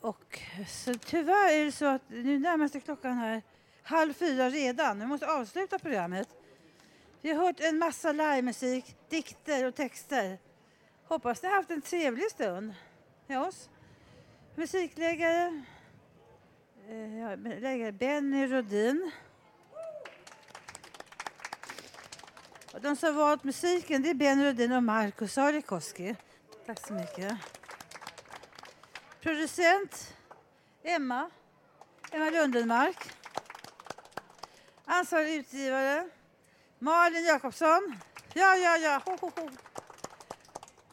[0.00, 3.42] Och så tyvärr är det så att nu närmar sig klockan här
[3.82, 4.98] halv fyra redan.
[4.98, 6.28] Vi måste avsluta programmet.
[7.20, 10.38] Vi har hört en massa livemusik, dikter och texter.
[11.04, 12.74] Hoppas ni har haft en trevlig stund
[13.26, 13.68] med oss.
[14.54, 15.62] Musikläggare,
[16.88, 19.10] eh, läggare Benny Rodin.
[22.72, 26.16] Och de som har valt musiken det är Benny Rodin och Markus Sarikoski.
[26.66, 27.36] Tack så mycket.
[29.20, 30.16] Producent
[30.82, 31.30] Emma,
[32.10, 33.12] Emma Lundenmark.
[34.84, 36.08] Ansvarig utgivare
[36.78, 37.96] Malin Jakobsson.
[38.34, 39.02] Ja, ja, ja.
[39.04, 39.50] Ho, ho, ho.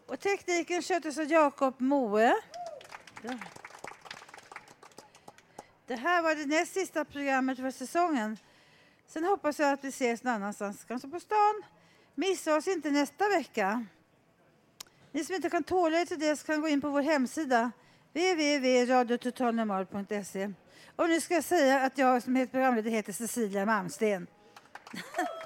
[0.07, 2.35] Och tekniken sköttes av Jakob Moe.
[3.21, 3.37] Ja.
[5.85, 8.37] Det här var det näst sista programmet för säsongen.
[9.07, 11.63] Sen hoppas jag att vi ses någon annanstans, kanske på stan.
[12.15, 13.85] Missa oss inte nästa vecka.
[15.13, 17.71] Ni som inte kan tåla er till det kan gå in på vår hemsida
[18.13, 20.53] www.radiototalnormal.se.
[20.95, 24.27] Och nu ska jag säga att jag som heter programledare heter Cecilia Malmsten.